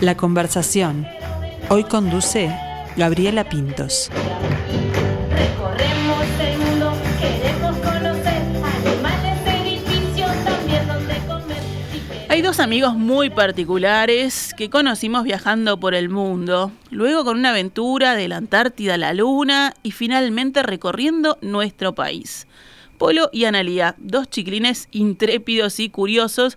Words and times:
La 0.00 0.16
conversación. 0.16 1.06
Hoy 1.68 1.84
conduce 1.84 2.50
Gabriela 2.96 3.46
Pintos. 3.50 4.10
Recorremos 5.30 6.24
el 6.40 6.58
mundo, 6.58 6.92
queremos 7.20 7.76
conocer 7.76 8.42
animales, 8.64 9.38
edificios, 9.46 10.30
también 10.42 10.88
donde 10.88 11.14
comer. 11.26 11.58
Hay 12.30 12.40
dos 12.40 12.60
amigos 12.60 12.94
muy 12.94 13.28
particulares 13.28 14.54
que 14.56 14.70
conocimos 14.70 15.22
viajando 15.24 15.78
por 15.78 15.94
el 15.94 16.08
mundo, 16.08 16.72
luego 16.90 17.22
con 17.22 17.38
una 17.38 17.50
aventura 17.50 18.14
de 18.14 18.28
la 18.28 18.38
Antártida 18.38 18.94
a 18.94 18.98
la 18.98 19.12
Luna 19.12 19.74
y 19.82 19.90
finalmente 19.90 20.62
recorriendo 20.62 21.36
nuestro 21.42 21.94
país. 21.94 22.46
Polo 22.96 23.28
y 23.32 23.44
Analía, 23.44 23.96
dos 23.98 24.30
chiquilines 24.30 24.88
intrépidos 24.92 25.78
y 25.78 25.90
curiosos 25.90 26.56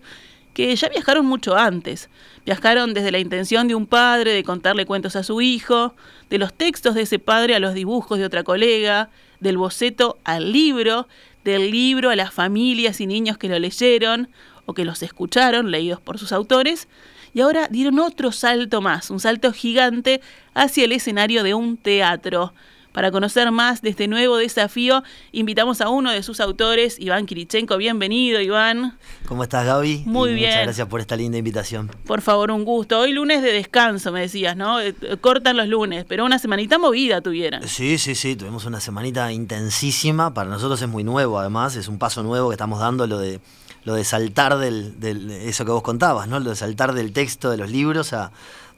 que 0.53 0.75
ya 0.75 0.89
viajaron 0.89 1.25
mucho 1.25 1.55
antes. 1.55 2.09
Viajaron 2.45 2.93
desde 2.93 3.11
la 3.11 3.19
intención 3.19 3.67
de 3.67 3.75
un 3.75 3.87
padre 3.87 4.33
de 4.33 4.43
contarle 4.43 4.85
cuentos 4.85 5.15
a 5.15 5.23
su 5.23 5.41
hijo, 5.41 5.95
de 6.29 6.37
los 6.37 6.53
textos 6.53 6.95
de 6.95 7.03
ese 7.03 7.19
padre 7.19 7.55
a 7.55 7.59
los 7.59 7.73
dibujos 7.73 8.19
de 8.19 8.25
otra 8.25 8.43
colega, 8.43 9.09
del 9.39 9.57
boceto 9.57 10.17
al 10.23 10.51
libro, 10.51 11.07
del 11.43 11.71
libro 11.71 12.09
a 12.09 12.15
las 12.15 12.33
familias 12.33 13.01
y 13.01 13.07
niños 13.07 13.37
que 13.37 13.49
lo 13.49 13.59
leyeron 13.59 14.29
o 14.65 14.73
que 14.73 14.85
los 14.85 15.03
escucharon, 15.03 15.71
leídos 15.71 15.99
por 15.99 16.17
sus 16.17 16.31
autores, 16.31 16.87
y 17.33 17.41
ahora 17.41 17.67
dieron 17.69 17.99
otro 17.99 18.31
salto 18.31 18.81
más, 18.81 19.09
un 19.09 19.19
salto 19.19 19.51
gigante 19.51 20.21
hacia 20.53 20.85
el 20.85 20.91
escenario 20.91 21.43
de 21.43 21.53
un 21.53 21.77
teatro. 21.77 22.53
Para 22.93 23.09
conocer 23.11 23.49
más 23.51 23.81
de 23.81 23.89
este 23.89 24.07
nuevo 24.07 24.37
desafío, 24.37 25.01
invitamos 25.31 25.81
a 25.81 25.89
uno 25.89 26.11
de 26.11 26.21
sus 26.21 26.39
autores, 26.39 26.99
Iván 26.99 27.25
Kirichenko. 27.25 27.75
Bienvenido, 27.77 28.39
Iván. 28.39 28.99
¿Cómo 29.27 29.41
estás, 29.41 29.65
Gaby? 29.65 30.03
Muy 30.05 30.29
Y 30.29 30.33
bien. 30.35 30.49
Muchas 30.51 30.63
gracias 30.65 30.87
por 30.87 31.01
esta 31.01 31.15
linda 31.15 31.39
invitación. 31.39 31.89
Por 32.05 32.21
favor, 32.21 32.51
un 32.51 32.63
gusto. 32.63 32.99
Hoy 32.99 33.11
lunes 33.11 33.41
de 33.41 33.51
descanso, 33.51 34.11
me 34.11 34.21
decías, 34.21 34.55
¿no? 34.55 34.79
Eh, 34.79 34.93
eh, 35.01 35.17
Cortan 35.19 35.57
los 35.57 35.67
lunes, 35.67 36.05
pero 36.07 36.23
una 36.23 36.37
semanita 36.37 36.77
movida 36.77 37.19
tuvieran. 37.21 37.67
Sí, 37.67 37.97
sí, 37.97 38.13
sí, 38.13 38.35
tuvimos 38.35 38.65
una 38.65 38.79
semanita 38.79 39.31
intensísima. 39.31 40.31
Para 40.35 40.51
nosotros 40.51 40.79
es 40.79 40.87
muy 40.87 41.03
nuevo, 41.03 41.39
además, 41.39 41.75
es 41.75 41.87
un 41.87 41.97
paso 41.97 42.21
nuevo 42.21 42.49
que 42.49 42.53
estamos 42.53 42.79
dando, 42.79 43.07
lo 43.07 43.17
de, 43.17 43.39
lo 43.85 43.95
de 43.95 44.03
saltar 44.03 44.59
del, 44.59 44.99
del- 44.99 45.31
eso 45.31 45.65
que 45.65 45.71
vos 45.71 45.81
contabas, 45.81 46.27
¿no? 46.27 46.39
Lo 46.39 46.51
de 46.51 46.55
saltar 46.55 46.93
del 46.93 47.11
texto 47.11 47.49
de 47.49 47.57
los 47.57 47.71
libros 47.71 48.13
a- 48.13 48.31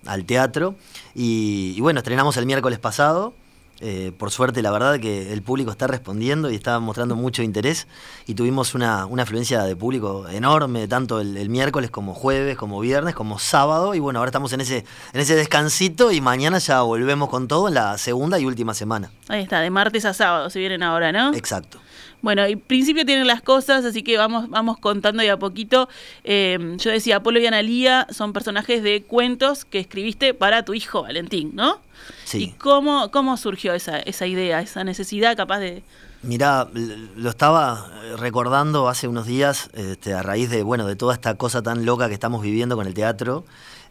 al 0.06 0.24
teatro. 0.24 0.76
Y, 1.14 1.74
y 1.76 1.82
bueno, 1.82 2.00
estrenamos 2.00 2.38
el 2.38 2.46
miércoles 2.46 2.80
pasado. 2.80 3.34
Eh, 3.82 4.14
por 4.18 4.32
suerte, 4.32 4.62
la 4.62 4.72
verdad 4.72 5.00
que 5.00 5.34
el 5.34 5.42
público 5.42 5.72
está 5.72 5.88
respondiendo 5.88 6.50
y 6.50 6.56
está 6.56 6.80
mostrando 6.80 7.16
mucho 7.16 7.44
interés. 7.44 7.88
Y 8.26 8.36
tuvimos 8.36 8.74
una, 8.74 9.06
una 9.06 9.24
afluencia 9.24 9.64
de 9.64 9.76
público 9.76 10.28
enorme, 10.30 10.88
tanto 10.88 11.20
el, 11.20 11.36
el 11.38 11.50
miércoles 11.50 11.92
como 11.92 12.14
jueves, 12.14 12.58
como 12.58 12.80
viernes, 12.80 13.16
como 13.16 13.38
sábado. 13.40 13.94
Y 13.94 14.00
bueno, 14.00 14.20
ahora 14.20 14.30
estamos 14.30 14.54
en 14.54 14.62
ese, 14.62 14.86
en 15.14 15.20
ese 15.20 15.36
descansito 15.36 16.12
y 16.12 16.22
mañana 16.22 16.58
ya 16.60 16.82
volvemos 16.82 17.30
con 17.30 17.48
todo 17.48 17.68
en 17.68 17.74
la 17.74 17.98
segunda 17.98 18.40
y 18.40 18.46
última 18.46 18.74
semana. 18.74 19.12
Ahí 19.28 19.42
está, 19.42 19.60
de 19.60 19.70
martes 19.70 20.06
a 20.06 20.14
sábado 20.14 20.50
se 20.50 20.60
vienen 20.60 20.84
ahora, 20.84 21.12
¿no? 21.12 21.34
Exacto. 21.34 21.80
Bueno, 22.22 22.44
en 22.44 22.60
principio 22.60 23.06
tienen 23.06 23.28
las 23.28 23.42
cosas, 23.42 23.86
así 23.86 24.02
que 24.02 24.18
vamos, 24.18 24.50
vamos 24.50 24.78
contando 24.80 25.22
de 25.22 25.30
a 25.30 25.38
poquito. 25.38 25.88
Eh, 26.24 26.76
yo 26.78 26.92
decía, 26.92 27.18
Apolo 27.18 27.40
y 27.40 27.46
Analía 27.46 28.08
son 28.10 28.34
personajes 28.34 28.82
de 28.84 29.04
cuentos 29.04 29.66
que 29.66 29.80
escribiste 29.80 30.34
para 30.34 30.66
tu 30.66 30.74
hijo 30.74 31.04
Valentín, 31.04 31.52
¿no? 31.54 31.80
Sí. 32.24 32.44
¿Y 32.44 32.48
cómo, 32.52 33.12
cómo 33.12 33.38
surgió 33.38 33.74
esa, 33.74 34.00
esa 34.00 34.28
idea, 34.28 34.62
esa 34.62 34.84
necesidad 34.84 35.38
capaz 35.38 35.60
de... 35.60 35.84
Mirá, 36.24 36.68
lo 36.74 37.30
estaba 37.30 37.92
eh, 38.04 38.16
recordando 38.18 38.90
hace 38.90 39.08
unos 39.08 39.28
días, 39.28 39.70
este, 39.74 40.14
a 40.14 40.24
raíz 40.24 40.50
de, 40.50 40.64
bueno, 40.64 40.88
de 40.88 40.96
toda 40.96 41.14
esta 41.14 41.36
cosa 41.36 41.62
tan 41.62 41.86
loca 41.86 42.08
que 42.08 42.16
estamos 42.16 42.42
viviendo 42.42 42.76
con 42.76 42.88
el 42.88 42.96
teatro, 42.96 43.46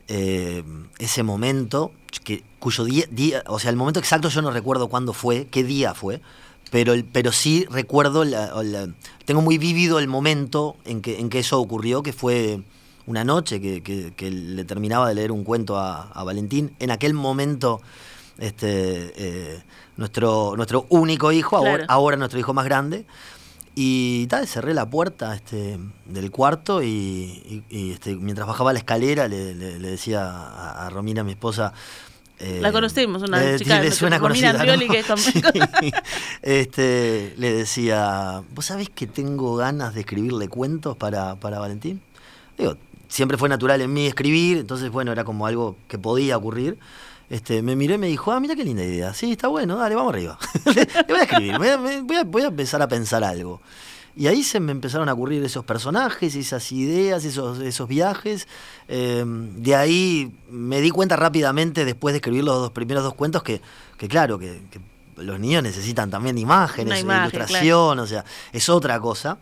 eh, 0.08 0.64
ese 0.98 1.22
momento, 1.22 1.92
que, 2.24 2.42
cuyo 2.58 2.84
día, 2.84 3.04
día, 3.10 3.44
o 3.46 3.58
sea, 3.58 3.70
el 3.70 3.76
momento 3.76 4.00
exacto 4.00 4.28
yo 4.28 4.42
no 4.42 4.50
recuerdo 4.50 4.88
cuándo 4.88 5.12
fue, 5.12 5.46
qué 5.46 5.62
día 5.62 5.94
fue, 5.94 6.20
pero, 6.74 6.92
pero 7.12 7.30
sí 7.30 7.66
recuerdo, 7.70 8.24
la- 8.24 8.50
la- 8.64 8.88
tengo 9.24 9.40
muy 9.42 9.58
vívido 9.58 10.00
el 10.00 10.08
momento 10.08 10.76
en 10.84 11.02
que, 11.02 11.20
en 11.20 11.28
que 11.30 11.38
eso 11.38 11.60
ocurrió, 11.60 12.02
que 12.02 12.12
fue 12.12 12.62
una 13.06 13.22
noche 13.22 13.60
que, 13.60 13.80
que- 13.80 14.12
que 14.16 14.28
le 14.32 14.64
terminaba 14.64 15.08
de 15.08 15.14
leer 15.14 15.30
un 15.30 15.44
cuento 15.44 15.78
a, 15.78 16.08
a 16.10 16.24
Valentín. 16.24 16.72
En 16.80 16.90
aquel 16.90 17.14
momento, 17.14 17.80
este, 18.38 19.12
eh, 19.16 19.62
nuestro, 19.96 20.54
nuestro 20.56 20.86
único 20.88 21.30
hijo, 21.30 21.58
ahora, 21.88 22.16
nuestro 22.16 22.40
hijo 22.40 22.52
más 22.54 22.64
grande. 22.64 23.04
Y 23.76 24.26
tal, 24.26 24.48
cerré 24.48 24.74
la 24.74 24.90
puerta 24.90 25.32
este, 25.36 25.78
del 26.06 26.32
cuarto 26.32 26.82
y, 26.82 26.88
y- 26.88 27.62
y, 27.70 27.90
este, 27.92 28.16
mientras 28.16 28.48
bajaba 28.48 28.72
la 28.72 28.80
escalera 28.80 29.28
le, 29.28 29.54
le- 29.54 29.78
le 29.78 29.90
decía 29.90 30.28
a, 30.28 30.86
a 30.86 30.90
Romina, 30.90 31.22
mi 31.22 31.30
esposa... 31.32 31.72
eh, 32.40 32.58
La 32.60 32.72
conocemos, 32.72 33.22
una 33.22 33.56
chica 33.56 33.80
le 33.80 33.90
suena 33.92 34.18
conocida, 34.18 34.52
¿no? 34.52 34.78
que 34.88 34.98
es 35.00 35.06
Sí. 35.80 35.92
este, 36.42 37.34
le 37.38 37.54
decía, 37.54 38.42
¿vos 38.54 38.66
sabés 38.66 38.90
que 38.90 39.06
tengo 39.06 39.56
ganas 39.56 39.94
de 39.94 40.00
escribirle 40.00 40.48
cuentos 40.48 40.96
para, 40.96 41.36
para 41.36 41.58
Valentín? 41.58 42.00
Digo, 42.58 42.76
siempre 43.08 43.38
fue 43.38 43.48
natural 43.48 43.80
en 43.80 43.92
mí 43.92 44.06
escribir, 44.06 44.58
entonces 44.58 44.90
bueno, 44.90 45.12
era 45.12 45.24
como 45.24 45.46
algo 45.46 45.76
que 45.88 45.98
podía 45.98 46.36
ocurrir. 46.36 46.78
Este, 47.30 47.62
me 47.62 47.74
miró 47.74 47.94
y 47.94 47.98
me 47.98 48.06
dijo, 48.06 48.32
ah, 48.32 48.40
mira 48.40 48.54
qué 48.54 48.64
linda 48.64 48.84
idea. 48.84 49.14
Sí, 49.14 49.32
está 49.32 49.48
bueno, 49.48 49.76
dale, 49.76 49.94
vamos 49.94 50.12
arriba. 50.12 50.38
le, 50.66 50.86
voy 51.08 51.18
a 51.18 51.22
escribir, 51.22 51.58
me- 51.58 52.00
voy, 52.02 52.16
a, 52.16 52.24
voy 52.24 52.42
a 52.42 52.46
empezar 52.48 52.82
a 52.82 52.88
pensar 52.88 53.24
algo. 53.24 53.60
Y 54.16 54.28
ahí 54.28 54.44
se 54.44 54.60
me 54.60 54.72
empezaron 54.72 55.08
a 55.08 55.12
ocurrir 55.12 55.42
esos 55.42 55.64
personajes, 55.64 56.36
esas 56.36 56.70
ideas, 56.70 57.24
esos, 57.24 57.58
esos 57.60 57.88
viajes. 57.88 58.46
Eh, 58.86 59.24
de 59.26 59.74
ahí 59.74 60.38
me 60.48 60.80
di 60.80 60.90
cuenta 60.90 61.16
rápidamente, 61.16 61.84
después 61.84 62.12
de 62.12 62.18
escribir 62.18 62.44
los 62.44 62.56
dos 62.56 62.70
primeros 62.70 63.02
dos 63.02 63.14
cuentos, 63.14 63.42
que, 63.42 63.60
que 63.98 64.06
claro, 64.06 64.38
que, 64.38 64.62
que 64.70 64.80
los 65.16 65.40
niños 65.40 65.62
necesitan 65.62 66.10
también 66.10 66.38
imágenes, 66.38 67.00
imagen, 67.00 67.40
ilustración, 67.40 67.98
o 67.98 68.06
sea, 68.06 68.24
es 68.52 68.68
otra 68.68 69.00
cosa 69.00 69.38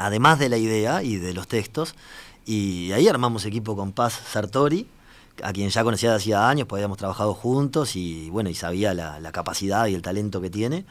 además 0.00 0.38
de 0.38 0.48
la 0.48 0.56
idea 0.56 1.02
y 1.02 1.16
de 1.16 1.32
los 1.34 1.46
textos. 1.46 1.94
Y 2.46 2.92
ahí 2.92 3.06
armamos 3.08 3.44
equipo 3.44 3.76
con 3.76 3.92
Paz 3.92 4.20
Sartori, 4.30 4.88
a 5.42 5.52
quien 5.52 5.70
ya 5.70 5.84
conocía 5.84 6.10
de 6.10 6.16
hacía 6.16 6.48
años, 6.48 6.66
pues 6.66 6.80
habíamos 6.80 6.98
trabajado 6.98 7.34
juntos 7.34 7.96
y 7.96 8.28
bueno, 8.30 8.50
y 8.50 8.54
sabía 8.54 8.94
la, 8.94 9.20
la 9.20 9.32
capacidad 9.32 9.86
y 9.86 9.94
el 9.94 10.02
talento 10.02 10.40
que 10.40 10.50
tiene. 10.50 10.84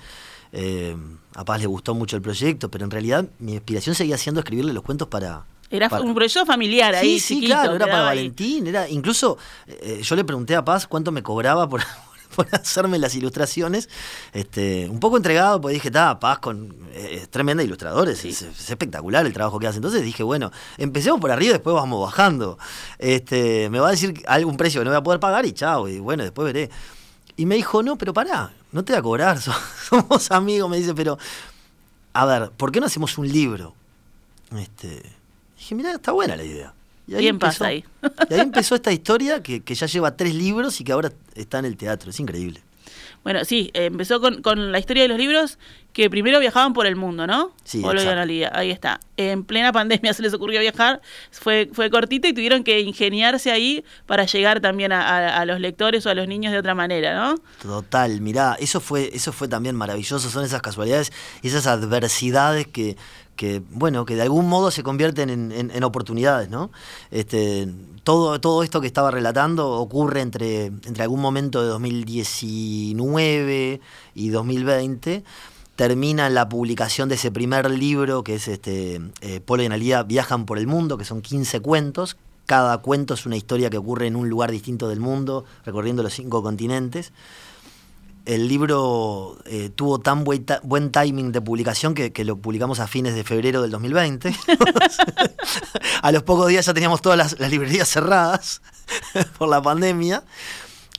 Eh, 0.51 0.95
a 1.35 1.45
Paz 1.45 1.61
le 1.61 1.67
gustó 1.67 1.93
mucho 1.95 2.15
el 2.15 2.21
proyecto, 2.21 2.69
pero 2.71 2.85
en 2.85 2.91
realidad 2.91 3.25
mi 3.39 3.53
inspiración 3.53 3.95
seguía 3.95 4.17
siendo 4.17 4.41
escribirle 4.41 4.73
los 4.73 4.83
cuentos 4.83 5.07
para... 5.07 5.45
Era 5.71 5.87
para- 5.89 6.01
un 6.03 6.15
proyecto 6.15 6.45
familiar 6.47 6.95
ahí, 6.95 7.19
Sí, 7.19 7.19
sí, 7.19 7.35
chiquito, 7.35 7.53
claro, 7.53 7.75
era 7.75 7.85
para 7.85 8.09
ahí. 8.09 8.17
Valentín, 8.17 8.65
era 8.67 8.89
incluso 8.89 9.37
eh, 9.67 9.99
yo 10.03 10.15
le 10.15 10.23
pregunté 10.23 10.55
a 10.55 10.65
Paz 10.65 10.87
cuánto 10.87 11.11
me 11.11 11.21
cobraba 11.21 11.69
por, 11.69 11.81
por 12.35 12.47
hacerme 12.51 12.97
las 12.97 13.13
ilustraciones, 13.13 13.87
este, 14.33 14.89
un 14.89 14.99
poco 14.99 15.17
entregado, 15.17 15.61
porque 15.61 15.75
dije, 15.75 15.89
está, 15.89 16.19
Paz 16.19 16.39
con 16.39 16.75
eh, 16.93 17.19
es 17.21 17.29
tremenda 17.29 17.61
ilustradora, 17.63 18.09
es, 18.11 18.25
es- 18.25 18.41
es 18.41 18.69
espectacular 18.71 19.23
el 19.27 19.33
trabajo 19.33 19.59
que 19.59 19.67
hace. 19.67 19.77
Entonces 19.77 20.01
dije, 20.01 20.23
bueno, 20.23 20.51
empecemos 20.79 21.21
por 21.21 21.29
arriba 21.29 21.51
y 21.51 21.53
después 21.53 21.75
vamos 21.75 22.01
bajando. 22.03 22.57
Este, 22.97 23.69
me 23.69 23.79
va 23.79 23.89
a 23.89 23.91
decir 23.91 24.23
algún 24.25 24.57
precio 24.57 24.81
que 24.81 24.85
no 24.85 24.91
voy 24.91 24.97
a 24.97 25.03
poder 25.03 25.19
pagar 25.19 25.45
y 25.45 25.51
chao, 25.53 25.87
y 25.87 25.99
bueno, 25.99 26.23
después 26.23 26.45
veré. 26.51 26.71
Y 27.37 27.45
me 27.45 27.55
dijo, 27.55 27.83
no, 27.83 27.95
pero 27.97 28.11
pará, 28.13 28.51
no 28.71 28.83
te 28.83 28.93
voy 28.93 28.99
a 28.99 29.03
cobrar, 29.03 29.41
so- 29.41 29.53
somos 29.89 30.31
amigos, 30.31 30.69
me 30.69 30.77
dice, 30.77 30.93
pero, 30.93 31.17
a 32.13 32.25
ver, 32.25 32.51
¿por 32.51 32.71
qué 32.71 32.79
no 32.79 32.85
hacemos 32.87 33.17
un 33.17 33.27
libro? 33.27 33.73
Este, 34.57 35.03
dije, 35.57 35.75
mira, 35.75 35.91
está 35.93 36.11
buena 36.11 36.35
la 36.35 36.43
idea. 36.43 36.73
Y 37.07 37.15
Bien 37.15 37.39
pasa 37.39 37.65
ahí. 37.67 37.83
y 38.29 38.33
ahí 38.35 38.39
empezó 38.41 38.75
esta 38.75 38.91
historia 38.91 39.41
que, 39.41 39.61
que 39.61 39.73
ya 39.73 39.87
lleva 39.87 40.15
tres 40.15 40.35
libros 40.35 40.79
y 40.79 40.83
que 40.83 40.91
ahora 40.91 41.11
está 41.33 41.57
en 41.57 41.65
el 41.65 41.75
teatro. 41.75 42.11
Es 42.11 42.19
increíble. 42.19 42.61
Bueno, 43.23 43.43
sí, 43.45 43.69
empezó 43.73 44.19
con, 44.21 44.41
con 44.41 44.71
la 44.71 44.79
historia 44.79 45.03
de 45.03 45.09
los 45.09 45.17
libros 45.17 45.57
que 45.93 46.09
primero 46.09 46.39
viajaban 46.39 46.73
por 46.73 46.85
el 46.85 46.95
mundo, 46.95 47.25
¿no? 47.27 47.51
Sí, 47.63 47.79
exacto. 47.79 48.11
Analía, 48.11 48.51
ahí 48.53 48.69
está. 48.71 48.99
En 49.17 49.43
plena 49.43 49.71
pandemia 49.73 50.13
se 50.13 50.21
les 50.21 50.33
ocurrió 50.33 50.59
viajar, 50.61 51.01
fue, 51.31 51.69
fue 51.73 51.89
cortito 51.89 52.27
y 52.27 52.33
tuvieron 52.33 52.63
que 52.63 52.79
ingeniarse 52.81 53.51
ahí 53.51 53.83
para 54.05 54.25
llegar 54.25 54.61
también 54.61 54.91
a, 54.91 55.01
a- 55.01 55.39
a 55.41 55.45
los 55.45 55.59
lectores 55.59 56.05
o 56.05 56.09
a 56.09 56.13
los 56.13 56.27
niños 56.27 56.51
de 56.53 56.59
otra 56.59 56.75
manera, 56.75 57.15
¿no? 57.19 57.35
Total, 57.61 58.21
mirá, 58.21 58.55
eso 58.59 58.79
fue, 58.79 59.09
eso 59.13 59.31
fue 59.33 59.47
también 59.47 59.75
maravilloso, 59.75 60.29
son 60.29 60.45
esas 60.45 60.61
casualidades, 60.61 61.11
esas 61.43 61.65
adversidades 61.67 62.67
que, 62.67 62.95
que 63.39 63.63
bueno, 63.71 64.03
que 64.03 64.17
de 64.17 64.23
algún 64.23 64.49
modo 64.49 64.69
se 64.69 64.83
convierten 64.83 65.29
en, 65.29 65.83
oportunidades, 65.85 66.49
¿no? 66.49 66.71
Este, 67.09 67.69
todo, 68.03 68.41
todo 68.41 68.63
esto 68.63 68.81
que 68.81 68.87
estaba 68.87 69.11
relatando 69.11 69.71
ocurre 69.71 70.19
entre, 70.19 70.65
entre 70.65 71.03
algún 71.03 71.21
momento 71.21 71.61
de 71.61 71.69
2019 71.69 73.79
y 74.13 74.29
2020. 74.29 75.23
Termina 75.77 76.29
la 76.29 76.49
publicación 76.49 77.07
de 77.07 77.15
ese 77.15 77.31
primer 77.31 77.71
libro, 77.71 78.25
que 78.25 78.35
es 78.35 78.49
este 78.49 78.99
eh, 79.21 79.39
Polo 79.39 79.63
y 79.63 79.69
viajan 80.05 80.45
por 80.45 80.57
el 80.57 80.67
mundo, 80.67 80.97
que 80.97 81.05
son 81.05 81.21
15 81.21 81.61
cuentos. 81.61 82.17
Cada 82.45 82.79
cuento 82.79 83.13
es 83.13 83.25
una 83.25 83.37
historia 83.37 83.69
que 83.69 83.77
ocurre 83.77 84.07
en 84.07 84.17
un 84.17 84.27
lugar 84.27 84.51
distinto 84.51 84.89
del 84.89 84.99
mundo, 84.99 85.45
recorriendo 85.63 86.03
los 86.03 86.11
cinco 86.11 86.43
continentes. 86.43 87.13
El 88.25 88.47
libro 88.47 89.37
eh, 89.45 89.69
tuvo 89.73 89.99
tan 89.99 90.23
buen, 90.23 90.91
timing 90.91 91.31
de 91.31 91.41
publicación 91.41 91.93
que, 91.93 92.11
que 92.11 92.23
lo 92.25 92.37
publicamos 92.37 92.79
a 92.79 92.87
fines 92.87 93.15
de 93.15 93.23
febrero 93.23 93.61
del 93.61 93.71
2020. 93.71 94.35
a 96.01 96.11
los 96.11 96.23
pocos 96.23 96.47
días 96.47 96.65
ya 96.65 96.73
teníamos 96.73 97.01
todas 97.01 97.17
las, 97.17 97.39
las 97.39 97.49
librerías 97.49 97.89
cerradas. 97.89 98.61
por 99.37 99.49
la 99.49 99.61
pandemia. 99.61 100.23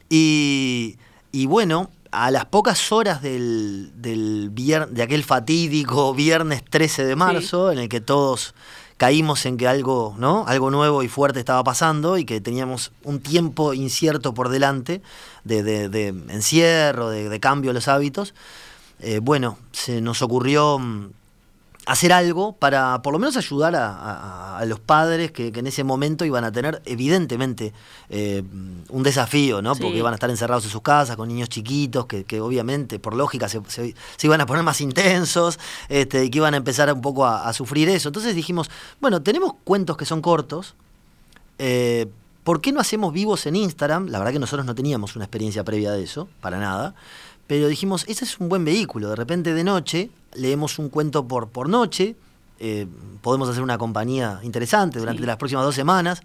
Y, 0.08 0.98
y 1.32 1.46
bueno, 1.46 1.90
a 2.10 2.30
las 2.30 2.46
pocas 2.46 2.90
horas 2.92 3.22
del, 3.22 3.92
del 3.96 4.50
vier- 4.52 4.88
de 4.88 5.02
aquel 5.02 5.24
fatídico 5.24 6.14
viernes 6.14 6.64
13 6.64 7.04
de 7.04 7.16
marzo, 7.16 7.70
en 7.70 7.78
el 7.78 7.88
que 7.88 8.00
todos 8.00 8.54
caímos 8.96 9.46
en 9.46 9.56
que 9.56 9.66
algo, 9.66 10.14
¿no? 10.18 10.44
algo 10.46 10.70
nuevo 10.70 11.02
y 11.02 11.08
fuerte 11.08 11.38
estaba 11.38 11.64
pasando 11.64 12.18
y 12.18 12.24
que 12.24 12.40
teníamos 12.40 12.92
un 13.02 13.20
tiempo 13.20 13.72
incierto 13.72 14.34
por 14.34 14.50
delante 14.50 15.00
de, 15.44 15.62
de- 15.62 15.88
de 15.88 16.08
encierro, 16.08 17.10
de, 17.10 17.28
de 17.28 17.40
cambio 17.40 17.70
de 17.70 17.74
los 17.74 17.88
hábitos, 17.88 18.34
eh, 19.00 19.20
bueno, 19.22 19.56
se 19.72 20.00
nos 20.00 20.20
ocurrió 20.22 20.78
mm, 20.78 21.10
hacer 21.86 22.12
algo 22.12 22.52
para 22.52 23.00
por 23.02 23.12
lo 23.14 23.18
menos 23.18 23.36
ayudar 23.38 23.74
a, 23.74 23.88
a- 23.90 24.58
a 24.58 24.64
los 24.66 24.78
padres 24.78 25.32
que, 25.32 25.50
que 25.50 25.60
en 25.60 25.66
ese 25.66 25.82
momento 25.82 26.26
iban 26.26 26.44
a 26.44 26.52
tener 26.52 26.82
evidentemente 26.84 27.72
eh, 28.10 28.42
un 28.90 29.02
desafío, 29.02 29.62
¿no? 29.62 29.74
Sí. 29.74 29.80
Porque 29.82 29.96
iban 29.96 30.12
a 30.12 30.16
estar 30.16 30.28
encerrados 30.28 30.64
en 30.66 30.70
sus 30.70 30.82
casas 30.82 31.16
con 31.16 31.28
niños 31.28 31.48
chiquitos 31.48 32.04
que, 32.04 32.24
que 32.24 32.42
obviamente 32.42 32.98
por 32.98 33.14
lógica 33.14 33.48
se, 33.48 33.62
se- 33.68 33.94
se 34.16 34.26
iban 34.26 34.42
a 34.42 34.46
poner 34.46 34.62
más 34.62 34.82
intensos 34.82 35.58
este, 35.88 36.26
y 36.26 36.30
que 36.30 36.36
iban 36.38 36.52
a 36.52 36.58
empezar 36.58 36.92
un 36.92 37.00
poco 37.00 37.24
a, 37.24 37.48
a 37.48 37.52
sufrir 37.54 37.88
eso. 37.88 38.10
Entonces 38.10 38.34
dijimos, 38.34 38.70
bueno, 39.00 39.22
tenemos 39.22 39.54
cuentos 39.64 39.96
que 39.96 40.04
son 40.04 40.20
cortos. 40.20 40.74
eh, 41.58 42.06
¿Por 42.44 42.60
qué 42.60 42.72
no 42.72 42.80
hacemos 42.80 43.12
vivos 43.12 43.46
en 43.46 43.56
Instagram? 43.56 44.06
La 44.08 44.18
verdad 44.18 44.32
que 44.32 44.38
nosotros 44.38 44.64
no 44.66 44.74
teníamos 44.74 45.14
una 45.16 45.24
experiencia 45.26 45.62
previa 45.64 45.92
de 45.92 46.02
eso, 46.02 46.28
para 46.40 46.58
nada. 46.58 46.94
Pero 47.46 47.68
dijimos, 47.68 48.04
ese 48.08 48.24
es 48.24 48.38
un 48.40 48.48
buen 48.48 48.64
vehículo. 48.64 49.08
De 49.10 49.16
repente 49.16 49.52
de 49.54 49.64
noche, 49.64 50.10
leemos 50.34 50.78
un 50.78 50.88
cuento 50.88 51.26
por, 51.26 51.48
por 51.48 51.68
noche. 51.68 52.16
eh, 52.62 52.86
podemos 53.22 53.48
hacer 53.48 53.62
una 53.62 53.78
compañía 53.78 54.38
interesante 54.42 54.98
durante 54.98 55.22
Sí. 55.22 55.26
las 55.26 55.36
próximas 55.38 55.64
dos 55.64 55.74
semanas. 55.74 56.22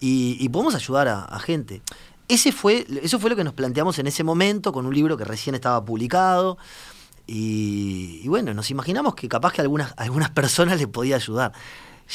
Y, 0.00 0.36
y 0.40 0.48
podemos 0.48 0.74
ayudar 0.74 1.08
a, 1.08 1.24
a 1.24 1.38
gente. 1.40 1.82
Ese 2.28 2.52
fue, 2.52 2.86
eso 3.02 3.18
fue 3.18 3.30
lo 3.30 3.36
que 3.36 3.44
nos 3.44 3.54
planteamos 3.54 3.98
en 3.98 4.06
ese 4.06 4.22
momento 4.22 4.72
con 4.72 4.86
un 4.86 4.94
libro 4.94 5.16
que 5.16 5.24
recién 5.24 5.54
estaba 5.54 5.84
publicado. 5.84 6.58
Y, 7.26 8.20
y 8.22 8.28
bueno, 8.28 8.54
nos 8.54 8.70
imaginamos 8.70 9.14
que 9.14 9.28
capaz 9.28 9.52
que 9.52 9.60
algunas, 9.60 9.92
a 9.96 10.02
algunas 10.04 10.30
personas 10.30 10.78
les 10.78 10.86
podía 10.88 11.16
ayudar. 11.16 11.52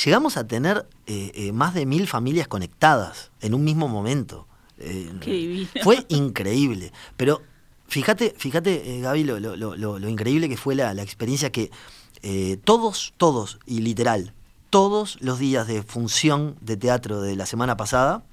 Llegamos 0.06 0.38
a 0.38 0.48
tener 0.48 0.88
eh, 1.08 1.32
eh, 1.36 1.52
más 1.52 1.74
de 1.74 1.86
mil 1.86 2.08
familias 2.08 2.48
conectadas 2.48 3.32
en 3.42 3.54
un 3.54 3.64
mismo 3.64 3.88
momento. 3.88 4.48
Eh, 4.80 5.12
Qué. 5.22 5.68
Fue 5.84 6.06
increíble. 6.10 6.92
Pero 7.18 7.42
fíjate, 7.88 8.34
fíjate, 8.38 9.00
Gaby, 9.02 9.24
lo, 9.24 9.40
lo- 9.40 9.56
lo- 9.56 9.76
lo- 9.76 10.10
increíble 10.10 10.50
que 10.50 10.58
fue 10.58 10.74
la, 10.76 10.94
la 10.94 11.04
experiencia 11.04 11.52
que 11.52 11.70
todos, 12.64 13.14
todos, 13.18 13.60
y 13.66 13.82
literal, 13.82 14.34
todos 14.70 15.18
los 15.22 15.40
días 15.40 15.68
de 15.68 15.84
función 15.84 16.56
de 16.62 16.78
teatro 16.78 17.22
de 17.22 17.36
la 17.36 17.46
semana 17.46 17.76
pasada, 17.78 18.24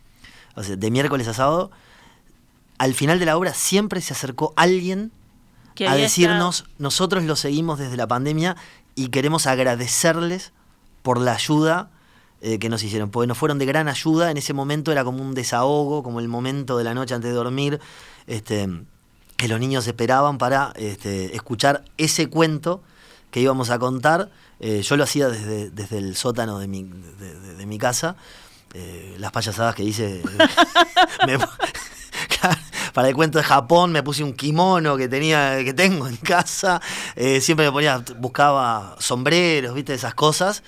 o 0.54 0.62
sea, 0.62 0.76
de 0.76 0.90
miércoles 0.90 1.26
a 1.28 1.34
sábado, 1.34 1.70
al 2.78 2.94
final 2.94 3.18
de 3.18 3.26
la 3.26 3.36
obra 3.36 3.52
siempre 3.52 4.00
se 4.00 4.12
acercó 4.14 4.54
alguien 4.56 5.10
a 5.88 5.96
decirnos, 6.02 6.64
nosotros 6.78 7.24
lo 7.24 7.36
seguimos 7.36 7.78
desde 7.78 7.96
la 7.96 8.06
pandemia 8.06 8.56
y 8.94 9.08
queremos 9.08 9.46
agradecerles 9.46 10.52
por 11.02 11.20
la 11.20 11.32
ayuda 11.32 11.91
eh, 12.43 12.58
que 12.58 12.70
nos 12.70 12.82
hicieron, 12.82 13.11
porque 13.11 13.26
nos 13.26 13.37
fueron 13.37 13.58
de 13.58 13.67
gran 13.67 13.87
ayuda, 13.87 14.31
en 14.31 14.38
ese 14.38 14.55
momento 14.55 14.91
era 14.91 15.05
como 15.05 15.23
un 15.23 15.35
desahogo, 15.35 16.02
como 16.02 16.20
el 16.20 16.29
momento 16.29 16.79
de 16.79 16.85
la 16.85 16.94
noche 16.94 17.14
antes 17.14 17.29
de 17.29 17.37
dormir, 17.37 17.79
este, 18.26 18.67
que 19.37 19.47
los 19.47 19.61
niños 19.61 19.87
esperaban 19.87 20.38
para 20.38 20.73
este, 20.76 21.37
escuchar 21.37 21.85
ese 21.99 22.31
cuento 22.31 22.82
que 23.31 23.41
íbamos 23.41 23.69
a 23.69 23.79
contar. 23.79 24.31
Eh, 24.58 24.81
yo 24.81 24.97
lo 24.97 25.05
hacía 25.05 25.29
desde, 25.29 25.69
desde 25.69 25.99
el 25.99 26.17
sótano 26.17 26.58
de 26.58 26.67
mi, 26.67 26.85
de, 26.85 27.67
mi 27.67 27.76
casa, 27.76 28.17
eh, 28.73 29.17
las 29.19 29.32
payasadas 29.32 29.75
que 29.75 29.85
hice... 29.85 30.23
para 32.94 33.08
el 33.08 33.14
cuento 33.14 33.37
de 33.37 33.44
Japón 33.44 33.93
me 33.93 34.02
puse 34.02 34.25
un 34.25 34.32
kimono 34.32 34.97
que 34.97 35.08
tenía, 35.08 35.62
que 35.62 35.75
tengo 35.75 36.08
en 36.08 36.17
casa. 36.17 36.81
siempre 37.41 37.67
me 37.67 37.73
ponía, 37.73 38.02
buscaba 38.17 38.97
sombreros, 38.99 39.75
viste, 39.75 39.93
esas 39.93 40.14
cosas. 40.14 40.62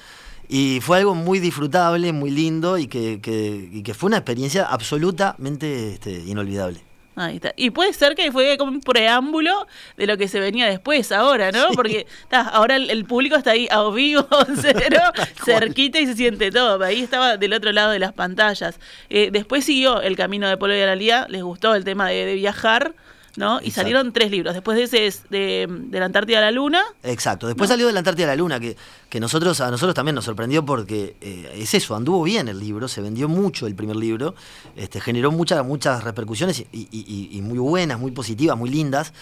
Y 0.55 0.81
fue 0.83 0.99
algo 0.99 1.15
muy 1.15 1.39
disfrutable, 1.39 2.13
muy 2.13 2.31
lindo 2.31 2.77
y 2.77 2.87
que, 2.87 3.21
que- 3.23 3.71
y 3.73 3.83
que 3.83 3.95
fue 3.95 4.09
una 4.09 4.19
experiencia 4.19 4.67
absolutamente 4.67 5.95
este, 5.95 6.11
inolvidable. 6.27 6.81
Ahí 7.15 7.37
está. 7.37 7.53
Y 7.57 7.71
puede 7.71 7.93
ser 7.93 8.15
que 8.15 8.33
fue 8.33 8.57
como 8.59 8.73
un 8.73 8.81
preámbulo 8.81 9.67
de 9.99 10.07
lo 10.07 10.17
que 10.17 10.29
se 10.29 10.41
venía 10.41 10.67
después 10.67 11.13
ahora, 11.13 11.53
¿no? 11.53 11.69
Porque 11.75 12.07
ahora 12.31 12.77
el, 12.77 12.89
el 12.91 13.05
público 13.05 13.37
está 13.37 13.51
ahí 13.53 13.69
a 13.71 13.83
vivo, 13.91 14.27
cero, 14.61 15.01
cerquita 15.45 16.01
y 16.01 16.07
se 16.07 16.15
siente 16.17 16.51
todo. 16.51 16.83
Ahí 16.85 17.01
estaba 17.03 17.37
del 17.37 17.53
otro 17.53 17.71
lado 17.73 17.91
de 17.91 17.99
las 17.99 18.13
pantallas. 18.15 18.79
Eh, 19.11 19.29
después 19.31 19.65
siguió 19.65 20.01
el 20.01 20.17
camino 20.17 20.49
de 20.49 20.57
Polo 20.57 20.75
y 20.77 20.81
Analía, 20.81 21.27
les 21.29 21.43
gustó 21.43 21.75
el 21.75 21.85
tema 21.85 22.09
de, 22.09 22.25
de 22.25 22.35
viajar, 22.35 22.95
¿no? 23.37 23.55
Y 23.61 23.65
Exacto. 23.69 23.75
salieron 23.81 24.13
tres 24.13 24.31
libros. 24.31 24.55
Después 24.55 24.77
de 24.77 24.85
ese 24.85 25.07
es 25.07 25.23
de, 25.31 25.67
de 25.69 25.99
la 26.01 26.07
Antártida 26.07 26.39
a 26.39 26.43
la 26.43 26.51
Luna. 26.51 26.83
Exacto. 27.03 27.47
Después 27.47 27.69
salió 27.71 27.87
de 27.87 27.93
la 27.93 28.01
Antártida 28.01 28.27
a 28.27 28.29
la 28.29 28.37
Luna, 28.37 28.61
que, 28.61 28.77
que 29.09 29.21
nosotros, 29.21 29.61
a 29.61 29.71
nosotros 29.71 29.95
también 29.95 30.15
nos 30.15 30.25
sorprendió 30.25 30.65
porque 30.65 31.17
eh, 31.21 31.53
es 31.57 31.75
eso, 31.75 31.95
anduvo 31.97 32.23
bien 32.23 32.49
el 32.49 32.59
libro, 32.61 32.89
se 32.89 33.01
vendió 33.01 33.29
mucho 33.29 33.67
el 33.67 33.75
primer 33.75 33.97
libro, 33.97 34.35
este, 34.77 35.01
generó 35.01 35.31
muchas, 35.33 35.65
muchas 35.65 36.05
repercusiones 36.05 36.61
y, 36.61 36.67
y- 36.73 36.89
y- 36.93 37.29
y 37.39 37.43
muy 37.43 37.59
buenas, 37.59 37.99
muy 37.99 38.11
positivas, 38.11 38.57
muy 38.57 38.71
lindas. 38.71 39.13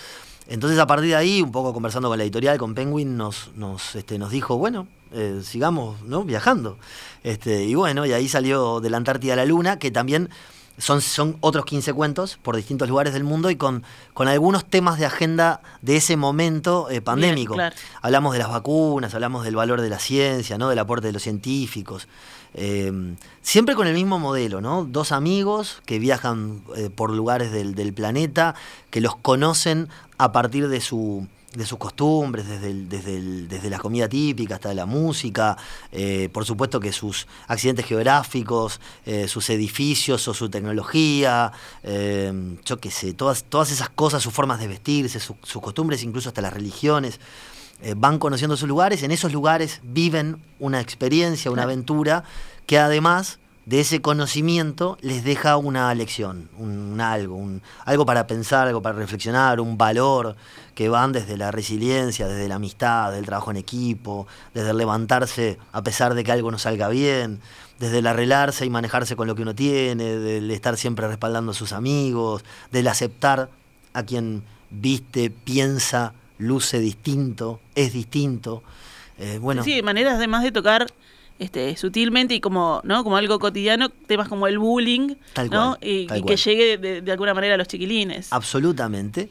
Entonces 0.48 0.78
a 0.80 0.86
partir 0.86 1.10
de 1.10 1.16
ahí, 1.16 1.42
un 1.42 1.52
poco 1.52 1.72
conversando 1.72 2.08
con 2.08 2.18
la 2.18 2.24
editorial, 2.24 2.58
con 2.58 2.74
Penguin, 2.74 3.16
nos, 3.16 3.50
nos, 3.54 3.94
este, 3.94 4.18
nos 4.18 4.32
dijo, 4.32 4.56
bueno, 4.58 4.88
eh, 5.12 5.40
sigamos 5.44 6.02
¿no? 6.02 6.24
viajando. 6.24 6.76
Este, 7.22 7.64
y 7.64 7.74
bueno, 7.76 8.04
y 8.06 8.12
ahí 8.12 8.26
salió 8.28 8.80
de 8.80 8.90
la 8.90 8.96
Antártida 8.96 9.34
a 9.34 9.36
la 9.36 9.44
Luna, 9.44 9.78
que 9.78 9.92
también 9.92 10.28
son, 10.80 11.00
son 11.00 11.36
otros 11.40 11.64
15 11.64 11.92
cuentos 11.92 12.38
por 12.42 12.56
distintos 12.56 12.88
lugares 12.88 13.12
del 13.12 13.24
mundo 13.24 13.50
y 13.50 13.56
con, 13.56 13.84
con 14.14 14.28
algunos 14.28 14.64
temas 14.64 14.98
de 14.98 15.06
agenda 15.06 15.60
de 15.82 15.96
ese 15.96 16.16
momento 16.16 16.88
eh, 16.90 17.00
pandémico. 17.00 17.54
claro. 17.54 17.76
Hablamos 18.02 18.32
de 18.32 18.38
las 18.40 18.48
vacunas, 18.48 19.14
hablamos 19.14 19.44
del 19.44 19.56
valor 19.56 19.80
de 19.80 19.90
la 19.90 19.98
ciencia, 19.98 20.58
¿no? 20.58 20.68
del 20.68 20.78
aporte 20.78 21.06
de 21.06 21.12
los 21.12 21.22
científicos. 21.22 22.08
Eh, 22.54 23.14
siempre 23.42 23.74
con 23.76 23.86
el 23.86 23.94
mismo 23.94 24.18
modelo, 24.18 24.60
¿no? 24.60 24.84
Dos 24.84 25.12
amigos 25.12 25.82
que 25.86 26.00
viajan 26.00 26.64
eh, 26.76 26.90
por 26.90 27.12
lugares 27.12 27.52
del, 27.52 27.76
del 27.76 27.92
planeta, 27.92 28.56
que 28.90 29.00
los 29.00 29.14
conocen 29.14 29.88
a 30.18 30.32
partir 30.32 30.68
de 30.68 30.80
su 30.80 31.28
de 31.54 31.66
sus 31.66 31.78
costumbres, 31.78 32.46
desde, 32.48 32.70
el- 32.70 32.88
desde, 32.88 33.16
el- 33.16 33.48
desde 33.48 33.70
la 33.70 33.78
comida 33.78 34.08
típica 34.08 34.54
hasta 34.54 34.72
la 34.72 34.86
música, 34.86 35.56
eh, 35.90 36.28
por 36.32 36.44
supuesto 36.44 36.78
que 36.78 36.92
sus 36.92 37.26
accidentes 37.48 37.86
geográficos, 37.86 38.80
eh, 39.04 39.26
sus 39.26 39.50
edificios 39.50 40.28
o 40.28 40.34
su 40.34 40.48
tecnología, 40.48 41.50
eh, 41.82 42.32
yo 42.64 42.76
qué 42.78 42.90
sé, 42.90 43.14
todas, 43.14 43.42
todas 43.44 43.72
esas 43.72 43.88
cosas, 43.88 44.22
sus 44.22 44.32
formas 44.32 44.60
de 44.60 44.68
vestirse, 44.68 45.18
su- 45.18 45.36
sus 45.42 45.60
costumbres, 45.60 46.02
incluso 46.04 46.28
hasta 46.28 46.40
las 46.40 46.52
religiones 46.52 47.18
van 47.96 48.18
conociendo 48.18 48.58
sus 48.58 48.68
lugares, 48.68 49.02
en 49.02 49.10
esos 49.10 49.32
lugares 49.32 49.80
viven 49.82 50.36
una 50.58 50.80
experiencia, 50.82 51.50
una 51.50 51.62
aventura, 51.62 52.24
que 52.66 52.78
además 52.78 53.38
de 53.66 53.80
ese 53.80 54.00
conocimiento 54.00 54.98
les 55.00 55.22
deja 55.22 55.56
una 55.56 55.94
lección, 55.94 56.48
un, 56.58 57.00
algo, 57.00 57.36
un, 57.36 57.62
algo 57.84 58.06
para 58.06 58.26
pensar, 58.26 58.66
algo 58.66 58.82
para 58.82 58.96
reflexionar, 58.96 59.60
un 59.60 59.76
valor 59.76 60.36
que 60.74 60.88
van 60.88 61.12
desde 61.12 61.36
la 61.36 61.50
resiliencia, 61.50 62.26
desde 62.26 62.48
la 62.48 62.56
amistad, 62.56 63.12
del 63.12 63.26
trabajo 63.26 63.50
en 63.50 63.58
equipo, 63.58 64.26
desde 64.54 64.70
el 64.70 64.78
levantarse 64.78 65.58
a 65.72 65.82
pesar 65.82 66.14
de 66.14 66.24
que 66.24 66.32
algo 66.32 66.50
no 66.50 66.58
salga 66.58 66.88
bien, 66.88 67.40
desde 67.78 67.98
el 67.98 68.06
arreglarse 68.06 68.64
y 68.64 68.70
manejarse 68.70 69.14
con 69.14 69.26
lo 69.26 69.34
que 69.34 69.42
uno 69.42 69.54
tiene, 69.54 70.16
del 70.16 70.50
estar 70.50 70.76
siempre 70.76 71.06
respaldando 71.06 71.52
a 71.52 71.54
sus 71.54 71.72
amigos, 71.72 72.44
del 72.72 72.88
aceptar 72.88 73.50
a 73.92 74.02
quien 74.04 74.42
viste, 74.70 75.30
piensa, 75.30 76.14
luce 76.38 76.78
distinto, 76.78 77.60
es 77.74 77.92
distinto. 77.92 78.62
Eh, 79.18 79.38
bueno, 79.40 79.62
Sí, 79.64 79.82
maneras 79.82 80.14
además 80.14 80.42
de 80.42 80.52
tocar 80.52 80.86
este, 81.40 81.76
sutilmente 81.76 82.34
y 82.34 82.40
como, 82.40 82.80
¿no? 82.84 83.02
como 83.02 83.16
algo 83.16 83.38
cotidiano, 83.40 83.88
temas 83.88 84.28
como 84.28 84.46
el 84.46 84.58
bullying, 84.58 85.14
Tal 85.32 85.50
¿no? 85.50 85.76
cual, 85.76 85.78
y, 85.90 86.06
tal 86.06 86.18
y 86.18 86.22
que 86.22 86.36
llegue 86.36 86.78
de, 86.78 87.00
de 87.02 87.10
alguna 87.12 87.34
manera 87.34 87.54
a 87.54 87.56
los 87.58 87.66
chiquilines. 87.66 88.32
absolutamente. 88.32 89.28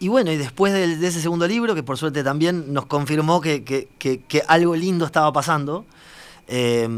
Y 0.00 0.08
bueno, 0.08 0.32
y 0.32 0.36
después 0.36 0.72
de, 0.72 0.94
ese 1.06 1.20
segundo 1.20 1.46
libro, 1.46 1.76
que 1.76 1.84
por 1.84 1.96
suerte 1.96 2.24
también 2.24 2.72
nos 2.72 2.86
confirmó 2.86 3.40
que, 3.40 3.62
que- 3.62 3.86
que- 4.00 4.18
que 4.20 4.42
algo 4.48 4.74
lindo 4.74 5.04
estaba 5.04 5.32
pasando, 5.32 5.84
eh, 6.48 6.88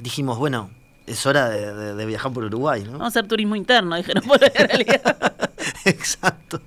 dijimos, 0.00 0.36
bueno, 0.38 0.68
es 1.06 1.24
hora 1.24 1.48
de, 1.48 1.72
de- 1.74 1.94
de 1.94 2.06
viajar 2.06 2.30
por 2.32 2.44
Uruguay, 2.44 2.82
¿no? 2.84 2.92
Vamos 2.92 3.04
a 3.04 3.08
hacer 3.08 3.26
turismo 3.26 3.56
interno, 3.56 3.96
dijeron 3.96 4.22
por 4.24 4.40
la 4.40 4.48
realidad. 4.48 5.50
exacto, 5.84 6.60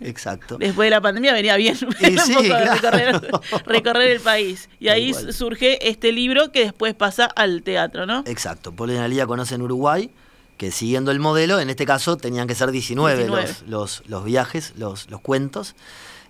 exacto. 0.00 0.58
Después 0.58 0.86
de 0.86 0.90
la 0.90 1.00
pandemia 1.00 1.32
venía 1.32 1.56
bien 1.56 1.76
sí, 2.24 2.34
claro. 2.44 2.74
recorrer, 2.74 3.30
recorrer 3.66 4.10
el 4.10 4.20
país. 4.20 4.68
Y 4.78 4.88
ahí 4.88 5.14
surge 5.14 5.88
este 5.88 6.12
libro 6.12 6.52
que 6.52 6.60
después 6.60 6.94
pasa 6.94 7.24
al 7.24 7.62
teatro, 7.62 8.06
¿no? 8.06 8.22
Exacto. 8.26 8.72
Polo 8.72 8.92
y 8.92 8.96
Analía 8.96 9.26
conocen 9.26 9.62
Uruguay, 9.62 10.10
que 10.58 10.70
siguiendo 10.70 11.10
el 11.10 11.18
modelo, 11.18 11.58
en 11.58 11.70
este 11.70 11.86
caso 11.86 12.16
tenían 12.16 12.46
que 12.46 12.54
ser 12.54 12.70
19, 12.70 13.16
19. 13.16 13.48
Los, 13.48 13.62
los, 13.66 14.02
los 14.06 14.24
viajes, 14.24 14.74
los, 14.76 15.10
los 15.10 15.20
cuentos, 15.20 15.74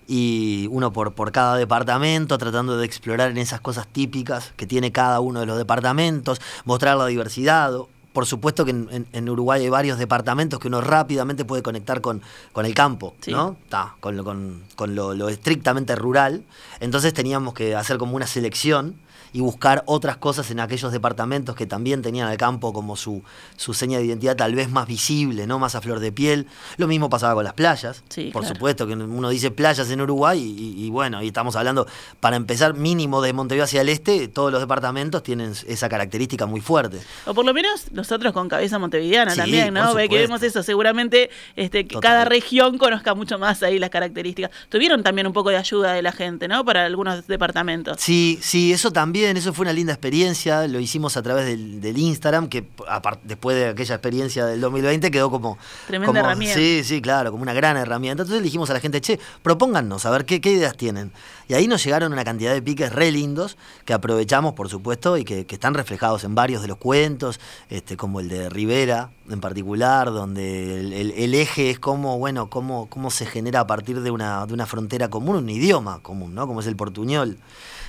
y 0.07 0.67
uno 0.71 0.93
por, 0.93 1.13
por 1.13 1.31
cada 1.31 1.57
departamento, 1.57 2.37
tratando 2.37 2.77
de 2.77 2.85
explorar 2.85 3.31
en 3.31 3.37
esas 3.37 3.59
cosas 3.59 3.87
típicas 3.87 4.53
que 4.55 4.65
tiene 4.65 4.91
cada 4.91 5.19
uno 5.19 5.41
de 5.41 5.45
los 5.45 5.57
departamentos, 5.57 6.39
mostrar 6.63 6.97
la 6.97 7.05
diversidad. 7.07 7.73
Por 8.17 8.25
supuesto 8.25 8.65
que 8.65 8.71
en, 8.71 8.87
en- 8.91 9.05
en 9.13 9.29
Uruguay 9.29 9.61
hay 9.61 9.69
varios 9.69 9.99
departamentos 9.99 10.59
que 10.59 10.69
uno 10.69 10.81
rápidamente 10.81 11.45
puede 11.45 11.61
conectar 11.61 12.01
con, 12.01 12.23
con 12.51 12.65
el 12.65 12.73
campo, 12.73 13.13
Sí. 13.21 13.29
¿no? 13.31 13.57
Ta, 13.69 13.93
con 13.99 14.17
lo, 14.17 14.23
con, 14.23 14.63
con 14.75 14.95
lo- 14.95 15.13
lo 15.13 15.29
estrictamente 15.29 15.95
rural. 15.95 16.41
Entonces 16.79 17.13
teníamos 17.13 17.53
que 17.53 17.75
hacer 17.75 17.99
como 17.99 18.15
una 18.15 18.25
selección 18.25 18.95
y 19.33 19.41
buscar 19.41 19.83
otras 19.85 20.17
cosas 20.17 20.49
en 20.51 20.59
aquellos 20.59 20.91
departamentos 20.91 21.55
que 21.55 21.65
también 21.65 22.01
tenían 22.01 22.27
al 22.27 22.37
campo 22.37 22.73
como 22.73 22.95
su, 22.95 23.23
su 23.55 23.73
seña 23.73 23.97
de 23.99 24.05
identidad 24.05 24.35
tal 24.35 24.55
vez 24.55 24.69
más 24.69 24.87
visible, 24.87 25.47
¿no? 25.47 25.59
Más 25.59 25.75
a 25.75 25.81
flor 25.81 25.99
de 25.99 26.11
piel. 26.11 26.47
Lo 26.77 26.87
mismo 26.87 27.09
pasaba 27.09 27.33
con 27.35 27.43
las 27.43 27.53
playas. 27.53 28.03
Sí, 28.09 28.29
por 28.31 28.41
claro. 28.43 28.55
supuesto 28.55 28.87
que 28.87 28.93
uno 28.93 29.29
dice 29.29 29.51
playas 29.51 29.89
en 29.89 30.01
Uruguay 30.01 30.39
y, 30.41 30.85
y 30.85 30.89
bueno, 30.89 31.21
y 31.21 31.27
estamos 31.27 31.55
hablando, 31.55 31.87
para 32.19 32.35
empezar, 32.35 32.73
mínimo 32.73 33.21
de 33.21 33.33
Montevideo 33.33 33.65
hacia 33.65 33.81
el 33.81 33.89
este, 33.89 34.27
todos 34.27 34.51
los 34.51 34.61
departamentos 34.61 35.23
tienen 35.23 35.53
esa 35.67 35.89
característica 35.89 36.45
muy 36.45 36.61
fuerte. 36.61 36.99
O 37.25 37.33
por 37.33 37.45
lo 37.45 37.53
menos 37.53 37.91
nosotros 37.91 38.33
con 38.33 38.47
cabeza 38.49 38.79
montevideana 38.79 39.31
Sí, 39.31 39.37
también, 39.37 39.73
¿no? 39.73 39.93
Ve 39.93 40.09
que 40.09 40.17
vemos 40.17 40.41
eso. 40.43 40.63
Seguramente 40.63 41.29
este, 41.55 41.85
que 41.85 41.95
Total. 41.95 42.11
cada 42.11 42.25
región 42.25 42.77
conozca 42.77 43.15
mucho 43.15 43.39
más 43.39 43.63
ahí 43.63 43.79
las 43.79 43.89
características. 43.89 44.51
Tuvieron 44.69 45.03
también 45.03 45.27
un 45.27 45.33
poco 45.33 45.49
de 45.49 45.57
ayuda 45.57 45.93
de 45.93 46.01
la 46.01 46.11
gente, 46.11 46.47
¿no? 46.47 46.63
Para 46.65 46.85
algunos 46.85 47.27
departamentos. 47.27 47.97
Sí, 47.99 48.39
sí, 48.41 48.71
eso 48.71 48.91
también, 48.91 49.16
eso 49.23 49.53
fue 49.53 49.63
una 49.63 49.73
linda 49.73 49.93
experiencia, 49.93 50.67
lo 50.67 50.79
hicimos 50.79 51.17
a 51.17 51.23
través 51.23 51.45
del, 51.45 51.81
del 51.81 51.97
Instagram, 51.97 52.47
que 52.47 52.69
apar- 52.87 53.19
después 53.23 53.55
de 53.57 53.69
aquella 53.69 53.95
experiencia 53.95 54.45
del 54.45 54.61
2020 54.61 55.09
quedó 55.09 55.31
como... 55.31 55.57
Tremenda 55.87 56.05
como- 56.07 56.19
herramienta. 56.19 56.55
Sí, 56.59 56.81
sí, 56.83 57.01
claro, 57.01 57.31
como 57.31 57.41
una 57.43 57.53
gran 57.53 57.77
herramienta. 57.77 58.21
Entonces 58.23 58.41
le 58.41 58.45
dijimos 58.45 58.69
a 58.69 58.73
la 58.73 58.79
gente, 58.79 59.01
che, 59.01 59.19
propóngannos, 59.41 60.05
a 60.05 60.11
ver 60.11 60.25
qué, 60.25 60.39
qué 60.41 60.51
ideas 60.51 60.77
tienen. 60.77 61.11
Y 61.49 61.53
ahí 61.53 61.67
nos 61.67 61.83
llegaron 61.83 62.11
una 62.13 62.23
cantidad 62.25 62.53
de 62.53 62.61
piques 62.61 62.91
re 62.93 63.11
lindos 63.11 63.57
que 63.85 63.93
aprovechamos, 63.93 64.53
por 64.53 64.69
supuesto, 64.69 65.17
y 65.17 65.23
que, 65.23 65.45
que 65.45 65.55
están 65.55 65.73
reflejados 65.73 66.23
en 66.23 66.35
varios 66.35 66.61
de 66.61 66.67
los 66.67 66.77
cuentos, 66.77 67.39
este, 67.69 67.97
como 67.97 68.19
el 68.19 68.27
de 68.29 68.49
Rivera 68.49 69.09
en 69.29 69.41
particular, 69.41 70.11
donde 70.11 70.79
el, 70.79 70.93
el- 70.93 71.11
el 71.11 71.33
eje 71.35 71.69
es 71.69 71.79
cómo, 71.79 72.17
bueno, 72.17 72.49
cómo, 72.49 72.87
cómo 72.89 73.11
se 73.11 73.25
genera 73.25 73.61
a 73.61 73.67
partir 73.67 74.01
de 74.01 74.11
una, 74.11 74.45
de 74.45 74.53
una 74.53 74.65
frontera 74.65 75.09
común, 75.09 75.35
un 75.37 75.49
idioma 75.49 75.99
común, 76.01 76.33
¿no? 76.35 76.47
Como 76.47 76.59
es 76.61 76.67
el 76.67 76.75
portuñol 76.75 77.37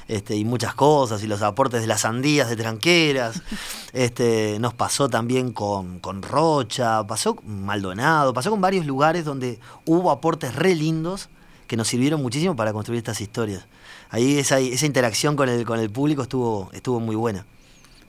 este, 0.09 0.37
y 0.37 0.45
muchas 0.45 0.75
cosas, 0.75 1.23
y 1.23 1.27
los 1.27 1.43
aportes 1.43 1.83
de 1.83 1.87
las 1.87 2.01
sandías 2.01 2.49
de 2.49 2.57
tranqueras. 2.57 3.43
Este, 3.95 4.59
nos 4.61 4.75
pasó 4.75 5.09
también 5.09 5.53
con, 5.53 5.99
con 5.99 6.21
Rocha, 6.21 7.07
pasó 7.07 7.37
con 7.37 7.65
Maldonado, 7.65 8.35
pasó 8.35 8.51
con 8.51 8.61
varios 8.61 8.85
lugares 8.85 9.25
donde 9.25 9.59
hubo 9.87 10.11
aportes 10.11 10.55
re 10.55 10.75
lindos 10.75 11.31
que 11.67 11.77
nos 11.77 11.89
sirvieron 11.89 12.21
muchísimo 12.21 12.55
para 12.55 12.75
construir 12.75 12.99
estas 12.99 13.23
historias. 13.23 13.67
Ahí 14.11 14.39
esa, 14.39 14.59
esa 14.59 14.85
interacción 14.85 15.37
con 15.37 15.49
el, 15.49 15.65
con 15.65 15.81
el 15.81 15.91
público 15.91 16.21
estuvo, 16.23 16.69
estuvo 16.75 17.01
muy 17.01 17.17
buena. 17.17 17.47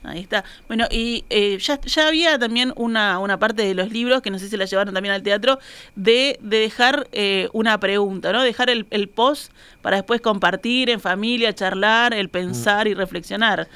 Ahí 0.03 0.21
está. 0.21 0.45
Bueno, 0.67 0.85
y 0.89 1.25
eh, 1.29 1.57
ya, 1.59 1.79
ya 1.81 2.07
había 2.07 2.39
también 2.39 2.73
una, 2.75 3.19
una 3.19 3.37
parte 3.37 3.63
de 3.63 3.73
los 3.73 3.91
libros, 3.91 4.21
que 4.21 4.31
no 4.31 4.39
sé 4.39 4.47
si 4.49 4.55
la 4.55 4.65
llevaron 4.65 4.93
también 4.93 5.13
al 5.13 5.23
teatro, 5.23 5.59
de, 5.95 6.39
de 6.41 6.59
dejar 6.59 7.07
eh, 7.11 7.49
una 7.53 7.79
pregunta, 7.79 8.31
¿no? 8.31 8.41
Dejar 8.41 8.69
el, 8.69 8.87
el 8.91 9.09
post 9.09 9.51
para 9.81 9.97
después 9.97 10.21
compartir 10.21 10.89
en 10.89 11.01
familia, 11.01 11.53
charlar, 11.53 12.13
el 12.13 12.29
pensar 12.29 12.87
y 12.87 12.93
reflexionar. 12.93 13.67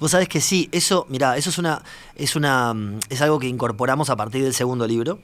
Vos 0.00 0.12
sabés 0.12 0.28
que 0.28 0.40
sí, 0.40 0.68
eso, 0.72 1.06
mirá, 1.10 1.36
eso 1.36 1.50
es 1.50 1.58
una, 1.58 1.82
es 2.16 2.34
una, 2.34 2.72
mm, 2.72 3.00
es 3.10 3.20
algo 3.20 3.38
que 3.38 3.46
incorporamos 3.46 4.10
a 4.10 4.16
partir 4.16 4.42
del 4.42 4.54
segundo 4.54 4.86
libro. 4.86 5.20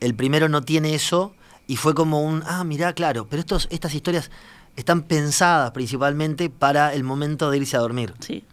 El 0.00 0.14
primero 0.14 0.48
no 0.48 0.62
tiene 0.62 0.94
eso 0.94 1.34
y 1.66 1.76
fue 1.76 1.94
como 1.94 2.22
un, 2.22 2.42
ah, 2.44 2.64
mirá, 2.64 2.92
claro, 2.92 3.26
pero 3.30 3.40
estos, 3.40 3.68
estas 3.70 3.94
historias 3.94 4.30
están 4.74 5.02
pensadas 5.02 5.70
principalmente 5.70 6.50
para 6.50 6.92
el 6.92 7.02
momento 7.02 7.50
de 7.50 7.58
irse 7.58 7.76
a 7.76 7.80
dormir. 7.80 8.14
Sí. 8.20 8.44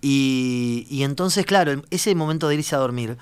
Y, 0.00 0.86
y 0.90 1.02
entonces, 1.02 1.44
claro, 1.44 1.82
ese 1.90 2.14
momento 2.14 2.48
de 2.48 2.54
irse 2.56 2.74
a 2.74 2.78
dormir 2.78 3.16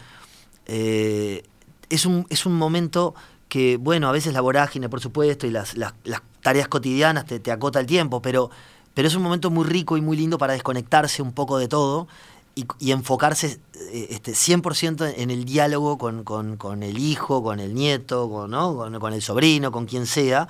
eh, 0.66 1.42
es, 1.88 2.06
un, 2.06 2.26
es 2.28 2.46
un 2.46 2.54
momento 2.54 3.14
que, 3.48 3.76
bueno, 3.76 4.08
a 4.08 4.12
veces 4.12 4.32
la 4.32 4.40
vorágine, 4.40 4.88
por 4.88 5.00
supuesto, 5.00 5.46
y 5.46 5.50
las, 5.50 5.76
las- 5.76 5.94
tareas 6.42 6.68
cotidianas 6.68 7.26
te, 7.26 7.40
te 7.40 7.50
acota 7.50 7.80
el 7.80 7.86
tiempo, 7.86 8.22
pero, 8.22 8.50
pero 8.94 9.08
es 9.08 9.14
un 9.16 9.22
momento 9.22 9.50
muy 9.50 9.64
rico 9.64 9.96
y 9.96 10.00
muy 10.00 10.16
lindo 10.16 10.38
para 10.38 10.52
desconectarse 10.52 11.20
un 11.22 11.32
poco 11.32 11.58
de 11.58 11.66
todo 11.66 12.06
y, 12.54 12.90
enfocarse 12.92 13.58
eh, 13.92 14.06
este, 14.10 14.32
100% 14.34 15.12
en 15.16 15.30
el 15.30 15.44
diálogo 15.44 15.98
con, 15.98 16.24
con- 16.24 16.56
con 16.56 16.82
el 16.82 16.98
hijo, 16.98 17.42
con 17.42 17.58
el 17.60 17.74
nieto, 17.74 18.30
con, 18.30 18.50
¿no? 18.52 18.76
con, 19.00 19.12
el 19.12 19.22
sobrino, 19.22 19.72
con 19.72 19.86
quien 19.86 20.06
sea, 20.06 20.46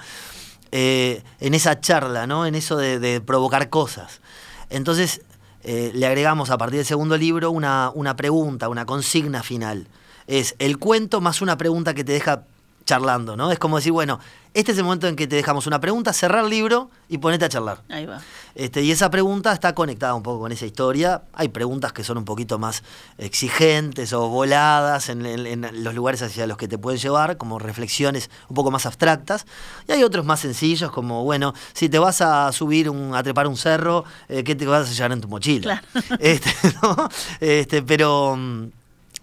eh, 0.72 1.22
en 1.40 1.54
esa 1.54 1.80
charla, 1.80 2.26
¿no? 2.26 2.46
en 2.46 2.54
eso 2.54 2.76
de 2.76 3.20
provocar 3.20 3.70
cosas. 3.70 4.20
Entonces, 4.68 5.22
eh, 5.68 5.90
le 5.92 6.06
agregamos 6.06 6.50
a 6.50 6.58
partir 6.58 6.76
del 6.76 6.86
segundo 6.86 7.16
libro 7.16 7.50
una, 7.50 7.90
una 7.92 8.14
pregunta, 8.14 8.68
una 8.68 8.86
consigna 8.86 9.42
final. 9.42 9.88
Es 10.28 10.54
el 10.60 10.78
cuento 10.78 11.20
más 11.20 11.42
una 11.42 11.58
pregunta 11.58 11.92
que 11.92 12.04
te 12.04 12.12
deja 12.12 12.44
charlando, 12.84 13.36
¿no? 13.36 13.50
Es 13.50 13.58
como 13.58 13.74
decir, 13.74 13.90
bueno, 13.90 14.20
este 14.58 14.72
es 14.72 14.78
el 14.78 14.84
momento 14.84 15.06
en 15.06 15.16
que 15.16 15.26
te 15.26 15.36
dejamos 15.36 15.66
una 15.66 15.80
pregunta, 15.80 16.12
cerrar 16.12 16.44
el 16.44 16.50
libro 16.50 16.90
y 17.08 17.18
ponete 17.18 17.44
a 17.44 17.48
charlar. 17.48 17.82
Ahí 17.88 18.06
va. 18.06 18.20
Este, 18.54 18.82
y 18.82 18.90
esa 18.90 19.10
pregunta 19.10 19.52
está 19.52 19.74
conectada 19.74 20.14
un 20.14 20.22
poco 20.22 20.40
con 20.40 20.50
esa 20.52 20.64
historia. 20.64 21.22
Hay 21.34 21.48
preguntas 21.48 21.92
que 21.92 22.02
son 22.02 22.16
un 22.18 22.24
poquito 22.24 22.58
más 22.58 22.82
exigentes 23.18 24.12
o 24.14 24.28
voladas 24.28 25.08
en, 25.10 25.26
en- 25.26 25.46
en 25.64 25.84
los 25.84 25.94
lugares 25.94 26.22
hacia 26.22 26.46
los 26.46 26.56
que 26.56 26.68
te 26.68 26.78
pueden 26.78 26.98
llevar, 26.98 27.36
como 27.36 27.58
reflexiones 27.58 28.30
un 28.48 28.54
poco 28.54 28.70
más 28.70 28.86
abstractas. 28.86 29.44
Y 29.88 29.92
hay 29.92 30.02
otros 30.02 30.24
más 30.24 30.40
sencillos, 30.40 30.90
como, 30.90 31.22
bueno, 31.24 31.52
si 31.74 31.88
te 31.88 31.98
vas 31.98 32.20
a 32.22 32.50
subir, 32.52 32.88
un, 32.88 33.14
a 33.14 33.22
trepar 33.22 33.46
un 33.46 33.56
cerro, 33.58 34.04
eh, 34.28 34.42
¿qué 34.42 34.54
te 34.54 34.64
vas 34.66 34.88
a 34.88 34.92
llevar 34.92 35.12
en 35.12 35.20
tu 35.20 35.28
mochila? 35.28 35.82
Este, 36.18 36.50
¿no? 36.82 37.08
Este, 37.40 37.82
pero... 37.82 38.38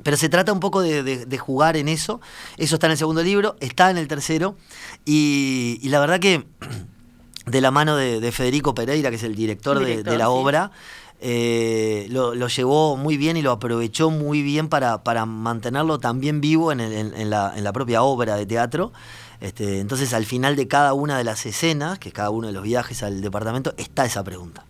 pero 0.02 0.18
se 0.18 0.28
trata 0.30 0.52
un 0.52 0.60
poco 0.60 0.82
de, 0.82 1.04
de- 1.04 1.26
de 1.26 1.38
jugar 1.38 1.78
en 1.78 1.88
eso. 1.88 2.20
Eso 2.58 2.76
está 2.76 2.88
en 2.88 2.92
el 2.94 2.98
segundo 2.98 3.22
libro, 3.24 3.56
está 3.60 3.92
en 3.92 3.98
el 3.98 4.08
tercero. 4.08 4.56
Y, 5.06 5.80
y 5.82 5.90
la 5.90 6.00
verdad 6.00 6.20
que 6.20 6.46
de 7.46 7.62
la 7.62 7.72
mano 7.72 7.96
de, 7.96 8.20
de 8.20 8.32
Federico 8.32 8.74
Pereira, 8.74 9.10
que 9.10 9.18
es 9.18 9.24
el 9.24 9.36
director, 9.36 9.80
de- 9.80 9.86
Director, 9.86 10.12
de, 10.14 10.18
la 10.18 10.26
sí. 10.26 10.32
obra, 10.34 10.72
eh, 11.22 12.08
lo, 12.10 12.36
lo 12.36 12.48
llevó 12.48 12.98
muy 12.98 13.16
bien 13.18 13.38
y 13.38 13.42
lo 13.42 13.52
aprovechó 13.52 14.10
muy 14.10 14.42
bien 14.42 14.68
para, 14.68 15.04
para 15.04 15.26
mantenerlo 15.26 16.00
también 16.00 16.42
vivo 16.42 16.72
en, 16.72 16.80
el- 16.82 16.92
en- 16.94 17.14
en 17.16 17.30
la, 17.30 17.54
en 17.56 17.64
la 17.64 17.72
propia 17.72 18.04
obra 18.04 18.36
de 18.36 18.46
teatro. 18.46 18.92
Este, 19.40 19.80
entonces 19.80 20.14
al 20.14 20.26
final 20.26 20.56
de 20.56 20.68
cada 20.68 20.94
una 20.94 21.18
de 21.18 21.24
las 21.26 21.46
escenas, 21.46 22.00
que 22.00 22.10
es 22.10 22.14
cada 22.16 22.30
uno 22.30 22.48
de 22.48 22.54
los 22.54 22.64
viajes 22.64 23.04
al 23.04 23.22
departamento, 23.22 23.74
está 23.78 24.06
esa 24.06 24.24
pregunta. 24.24 24.66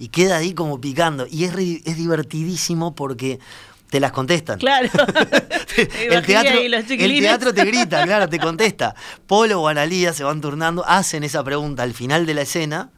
Y 0.00 0.08
queda 0.08 0.36
ahí 0.36 0.54
como 0.54 0.80
picando. 0.80 1.26
Y 1.28 1.44
es, 1.44 1.52
es 1.84 1.96
divertidísimo 1.96 2.94
porque 2.94 3.40
te 3.90 4.00
las 4.00 4.12
contestan. 4.12 4.58
Claro. 4.58 4.88
el, 5.76 6.24
teatro, 6.24 6.60
y 6.60 6.68
los 6.68 6.80
el 6.80 6.86
chiquilines. 6.86 7.22
teatro 7.22 7.54
te 7.54 7.64
grita, 7.64 8.04
claro, 8.04 8.28
te 8.28 8.38
contesta. 8.38 8.94
Polo 9.26 9.60
o 9.62 9.68
Analía 9.68 10.12
se 10.12 10.24
van 10.24 10.40
turnando, 10.40 10.84
hacen 10.86 11.24
esa 11.24 11.42
pregunta 11.44 11.82
al 11.82 11.94
final 11.94 12.26
de 12.26 12.34
la 12.34 12.42
escena 12.42 12.90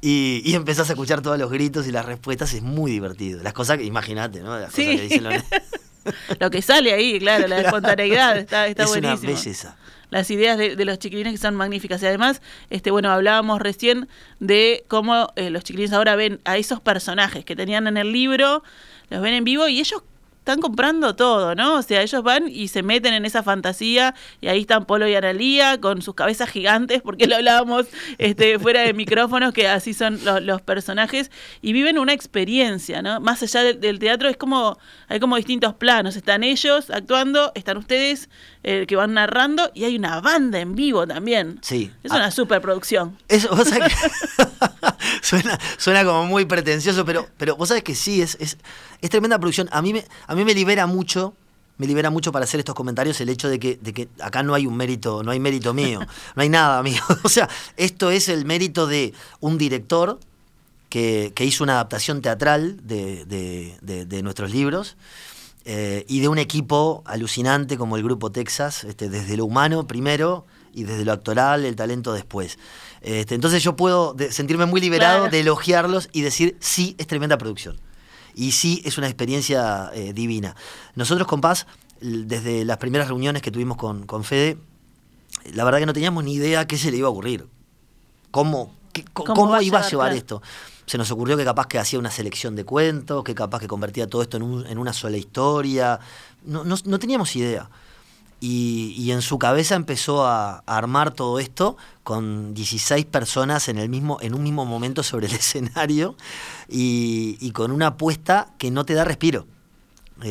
y, 0.00 0.42
y 0.44 0.54
empezás 0.54 0.88
a 0.90 0.92
escuchar 0.92 1.22
todos 1.22 1.38
los 1.38 1.50
gritos 1.50 1.86
y 1.86 1.92
las 1.92 2.04
respuestas. 2.04 2.52
Es 2.54 2.62
muy 2.62 2.90
divertido. 2.92 3.42
Las 3.42 3.52
cosas 3.52 3.78
que, 3.78 3.84
imagínate, 3.84 4.40
¿no? 4.40 4.58
Las 4.58 4.72
Sí. 4.72 4.84
cosas 4.84 4.96
que 4.96 5.02
dicen 5.08 5.24
los- 5.24 5.42
Lo 6.40 6.50
que 6.50 6.62
sale 6.62 6.92
ahí, 6.94 7.18
claro, 7.18 7.46
la 7.48 7.60
espontaneidad 7.60 8.38
está, 8.38 8.66
está 8.66 8.84
es 8.84 8.90
una 8.92 9.14
belleza. 9.16 9.76
Las 10.10 10.30
ideas 10.30 10.56
de, 10.56 10.74
de 10.74 10.84
los 10.86 10.98
chiquilines 10.98 11.32
que 11.34 11.38
son 11.38 11.54
magníficas. 11.54 12.02
Y 12.02 12.06
además, 12.06 12.40
este, 12.70 12.90
bueno, 12.90 13.10
hablábamos 13.10 13.60
recién 13.60 14.08
de 14.40 14.84
cómo 14.88 15.30
eh, 15.36 15.50
los 15.50 15.64
chiquilines 15.64 15.92
ahora 15.92 16.16
ven 16.16 16.40
a 16.46 16.56
esos 16.56 16.80
personajes 16.80 17.44
que 17.44 17.54
tenían 17.56 17.86
en 17.88 17.98
el 17.98 18.10
libro, 18.12 18.62
los 19.10 19.20
ven 19.20 19.34
en 19.34 19.44
vivo 19.44 19.68
y 19.68 19.80
ellos 19.80 20.02
están 20.48 20.62
comprando 20.62 21.14
todo, 21.14 21.54
¿no? 21.54 21.74
O 21.74 21.82
sea, 21.82 22.00
ellos 22.00 22.22
van 22.22 22.48
y 22.48 22.68
se 22.68 22.82
meten 22.82 23.12
en 23.12 23.26
esa 23.26 23.42
fantasía 23.42 24.14
y 24.40 24.48
ahí 24.48 24.60
están 24.62 24.86
Polo 24.86 25.06
y 25.06 25.14
Analía 25.14 25.78
con 25.78 26.00
sus 26.00 26.14
cabezas 26.14 26.48
gigantes, 26.48 27.02
porque 27.02 27.26
lo 27.26 27.36
hablábamos 27.36 27.86
este, 28.16 28.58
fuera 28.58 28.80
de 28.80 28.94
micrófonos, 28.94 29.52
que 29.52 29.68
así 29.68 29.92
son 29.92 30.18
lo- 30.24 30.40
los 30.40 30.62
personajes, 30.62 31.30
y 31.60 31.74
viven 31.74 31.98
una 31.98 32.14
experiencia, 32.14 33.02
¿no? 33.02 33.20
Más 33.20 33.42
allá 33.42 33.62
del, 33.62 33.78
del 33.80 33.98
teatro 33.98 34.28
es 34.30 34.38
como, 34.38 34.78
hay 35.08 35.20
como 35.20 35.36
distintos 35.36 35.74
planos, 35.74 36.16
están 36.16 36.42
ellos 36.42 36.88
actuando, 36.88 37.52
están 37.54 37.76
ustedes 37.76 38.30
eh, 38.62 38.86
que 38.88 38.96
van 38.96 39.12
narrando 39.14 39.70
y 39.74 39.84
hay 39.84 39.96
una 39.96 40.20
banda 40.22 40.60
en 40.60 40.74
vivo 40.74 41.06
también. 41.06 41.58
Sí. 41.60 41.90
Es 42.02 42.10
Ah, 42.10 42.16
una 42.16 42.30
superproducción. 42.30 43.18
Eso, 43.28 43.54
vos 43.54 43.68
sabés 43.68 43.92
que 43.94 44.44
suena, 45.22 45.58
suena 45.76 46.04
como 46.04 46.24
muy 46.24 46.44
pretencioso, 46.46 47.04
pero, 47.04 47.28
pero 47.36 47.54
vos 47.56 47.68
sabés 47.68 47.82
que 47.84 47.94
sí, 47.94 48.22
es, 48.22 48.36
es, 48.40 48.56
es 49.00 49.10
tremenda 49.10 49.38
producción. 49.38 49.68
A 49.72 49.82
mí, 49.82 49.92
me, 49.92 50.04
a 50.26 50.34
mí 50.34 50.37
me 50.44 50.54
libera 50.54 50.86
mucho, 50.86 51.34
me 51.78 51.86
libera 51.86 52.10
mucho 52.10 52.32
para 52.32 52.44
hacer 52.44 52.58
estos 52.60 52.74
comentarios 52.74 53.20
el 53.20 53.28
hecho 53.28 53.48
de 53.48 53.58
que, 53.58 53.78
de 53.80 53.92
que 53.92 54.08
acá 54.20 54.42
no 54.42 54.54
hay 54.54 54.66
un 54.66 54.76
mérito, 54.76 55.22
no 55.22 55.30
hay 55.30 55.40
mérito 55.40 55.72
mío, 55.74 56.00
no 56.36 56.42
hay 56.42 56.48
nada 56.48 56.82
mío. 56.82 57.02
O 57.22 57.28
sea, 57.28 57.48
esto 57.76 58.10
es 58.10 58.28
el 58.28 58.44
mérito 58.44 58.86
de 58.86 59.12
un 59.40 59.58
director 59.58 60.18
que, 60.88 61.32
que 61.34 61.44
hizo 61.44 61.62
una 61.64 61.74
adaptación 61.74 62.22
teatral 62.22 62.78
de, 62.86 63.24
de- 63.26 64.22
nuestros 64.22 64.50
libros. 64.50 64.96
eh, 65.64 66.04
y 66.08 66.20
de 66.20 66.28
un 66.28 66.38
equipo 66.38 67.02
alucinante 67.06 67.76
como 67.76 67.96
el 67.98 68.02
Grupo 68.02 68.32
Texas, 68.32 68.84
este, 68.84 69.08
desde 69.10 69.36
lo 69.36 69.44
humano 69.44 69.86
primero 69.86 70.46
y 70.72 70.84
desde 70.84 71.04
lo 71.04 71.12
actoral, 71.12 71.64
el 71.66 71.76
talento 71.76 72.12
después. 72.14 72.58
Este, 73.02 73.34
entonces 73.34 73.62
yo 73.62 73.76
puedo 73.76 74.16
sentirme 74.30 74.64
muy 74.66 74.80
liberado 74.80 75.18
Claro. 75.20 75.30
de 75.30 75.40
elogiarlos 75.40 76.08
y 76.12 76.22
decir, 76.22 76.56
sí, 76.60 76.94
es 76.98 77.06
tremenda 77.06 77.36
producción. 77.36 77.78
Y 78.38 78.52
sí 78.52 78.80
es 78.84 78.96
una 78.98 79.08
experiencia 79.08 79.90
eh, 79.92 80.12
divina. 80.12 80.54
Nosotros 80.94 81.26
con 81.26 81.40
Paz, 81.40 81.66
desde 82.00 82.64
las 82.64 82.76
primeras 82.78 83.08
reuniones 83.08 83.42
que 83.42 83.50
tuvimos 83.50 83.76
con, 83.76 84.06
con 84.06 84.22
Fede, 84.24 84.56
la 85.52 85.64
verdad 85.64 85.80
que 85.80 85.86
no 85.86 85.92
teníamos 85.92 86.22
ni 86.24 86.34
idea 86.34 86.66
qué 86.66 86.78
se 86.78 86.90
le 86.90 86.98
iba 86.98 87.08
a 87.08 87.10
ocurrir. 87.10 87.46
¿Cómo, 88.30 88.74
qué- 88.92 89.04
¿Cómo 89.12 89.34
cómo 89.34 89.46
iba 89.46 89.78
a 89.78 89.82
llevar, 89.82 89.90
llevar 89.90 90.12
esto? 90.12 90.42
Se 90.86 90.96
nos 90.98 91.10
ocurrió 91.10 91.36
que 91.36 91.44
capaz 91.44 91.66
que 91.66 91.78
hacía 91.78 91.98
una 91.98 92.10
selección 92.10 92.54
de 92.56 92.64
cuentos, 92.64 93.24
que 93.24 93.34
capaz 93.34 93.58
que 93.60 93.66
convertía 93.68 94.06
todo 94.06 94.22
esto 94.22 94.36
en, 94.36 94.42
un- 94.42 94.66
en 94.66 94.78
una 94.78 94.92
sola 94.92 95.16
historia. 95.16 95.98
No, 96.44 96.64
no- 96.64 96.76
no 96.84 96.98
teníamos 96.98 97.34
idea. 97.36 97.68
Y, 98.40 98.94
y 98.96 99.10
en 99.10 99.20
su 99.20 99.36
cabeza 99.38 99.74
empezó 99.74 100.24
a, 100.24 100.62
a 100.64 100.76
armar 100.76 101.12
todo 101.12 101.40
esto 101.40 101.76
con 102.04 102.54
16 102.54 103.04
personas 103.06 103.68
en, 103.68 103.78
el 103.78 103.88
mismo, 103.88 104.18
en 104.20 104.34
un 104.34 104.42
mismo 104.44 104.64
momento 104.64 105.02
sobre 105.02 105.26
el 105.26 105.32
escenario 105.34 106.14
y, 106.68 107.36
y 107.40 107.50
con 107.50 107.72
una 107.72 107.88
apuesta 107.88 108.48
que 108.58 108.70
no 108.70 108.84
te 108.84 108.94
da 108.94 109.04
respiro. 109.04 109.46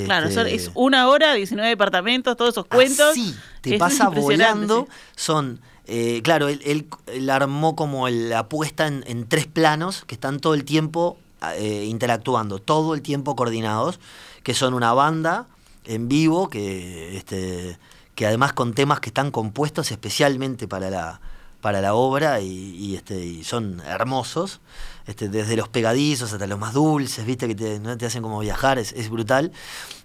Claro, 0.05 0.27
Este, 0.27 0.53
es 0.55 0.71
una 0.73 1.07
hora, 1.07 1.33
19 1.33 1.69
departamentos, 1.69 2.35
todos 2.35 2.53
esos 2.53 2.65
cuentos. 2.65 3.11
Así, 3.11 3.33
te 3.61 3.73
Es 3.75 3.79
pasa 3.79 4.09
volando. 4.09 4.85
sí. 4.89 4.93
Son, 5.15 5.61
eh, 5.85 6.21
claro, 6.23 6.49
él, 6.49 6.61
él- 6.65 6.87
él 7.07 7.29
armó 7.29 7.75
como 7.77 8.09
la 8.09 8.39
apuesta 8.39 8.87
en, 8.87 9.03
en 9.07 9.27
tres 9.27 9.47
planos 9.47 10.03
que 10.05 10.15
están 10.15 10.39
todo 10.41 10.53
el 10.55 10.65
tiempo 10.65 11.17
eh, 11.57 11.85
interactuando, 11.89 12.59
todo 12.59 12.95
el 12.95 13.01
tiempo 13.01 13.35
coordinados, 13.37 13.99
que 14.43 14.53
son 14.53 14.73
una 14.73 14.91
banda 14.93 15.45
en 15.85 16.09
vivo, 16.09 16.49
que, 16.49 17.15
este, 17.15 17.77
que 18.17 18.25
además 18.25 18.51
con 18.53 18.73
temas 18.73 18.99
que 18.99 19.09
están 19.09 19.29
compuestos 19.29 19.91
especialmente 19.91 20.67
para 20.67 20.89
la, 20.89 21.21
para 21.61 21.81
la 21.81 21.93
obra 21.93 22.41
y, 22.41 22.47
y, 22.75 22.95
este, 22.95 23.23
y 23.23 23.43
son 23.43 23.79
hermosos, 23.85 24.59
este, 25.05 25.29
desde 25.29 25.55
los 25.55 25.69
pegadizos 25.69 26.33
hasta 26.33 26.47
los 26.47 26.57
más 26.57 26.73
dulces, 26.73 27.27
viste 27.27 27.47
que 27.47 27.53
te, 27.53 27.79
¿no? 27.79 27.95
te 27.95 28.07
hacen 28.07 28.23
como 28.23 28.39
viajar, 28.39 28.79
es, 28.79 28.91
es 28.93 29.11
brutal. 29.11 29.51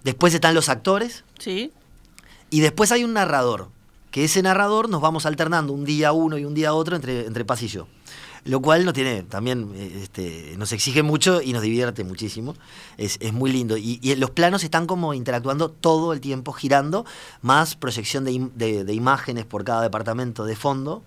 Después 0.03 0.31
están 0.35 0.53
los 0.53 0.69
actores, 0.69 1.23
Sí. 1.39 1.71
y 2.51 2.59
después 2.59 2.91
hay 2.91 3.03
un 3.03 3.13
narrador, 3.13 3.69
que 4.11 4.25
ese 4.25 4.43
narrador 4.43 4.89
nos 4.89 5.01
vamos 5.01 5.25
alternando 5.25 5.73
un 5.73 5.83
día 5.83 6.11
uno 6.11 6.37
y 6.37 6.45
un 6.45 6.53
día 6.53 6.75
otro 6.75 6.95
entre, 6.95 7.25
entre 7.25 7.45
Paz 7.45 7.63
y 7.63 7.67
yo. 7.67 7.87
Lo 8.45 8.61
cual 8.61 8.83
nos 8.83 8.93
tiene, 8.93 9.23
también 9.23 9.71
eh, 9.73 9.99
este, 10.03 10.55
nos 10.57 10.73
exige 10.73 11.01
mucho 11.01 11.41
y 11.41 11.53
nos 11.53 11.61
divierte 11.61 12.03
muchísimo. 12.03 12.55
Es, 12.97 13.17
es 13.21 13.31
muy 13.31 13.51
lindo. 13.53 13.77
Y, 13.77 13.99
y 14.01 14.15
los 14.15 14.31
planos 14.31 14.63
están 14.65 14.85
como 14.85 15.13
interactuando 15.13 15.69
todo 15.71 16.11
el 16.11 16.19
tiempo, 16.19 16.51
girando, 16.51 17.05
más 17.41 17.75
proyección 17.75 18.25
de, 18.25 18.31
im- 18.33 18.51
de- 18.53 18.83
de 18.83 18.93
imágenes 18.93 19.45
por 19.45 19.63
cada 19.63 19.81
departamento 19.81 20.43
de 20.43 20.57
fondo. 20.57 21.03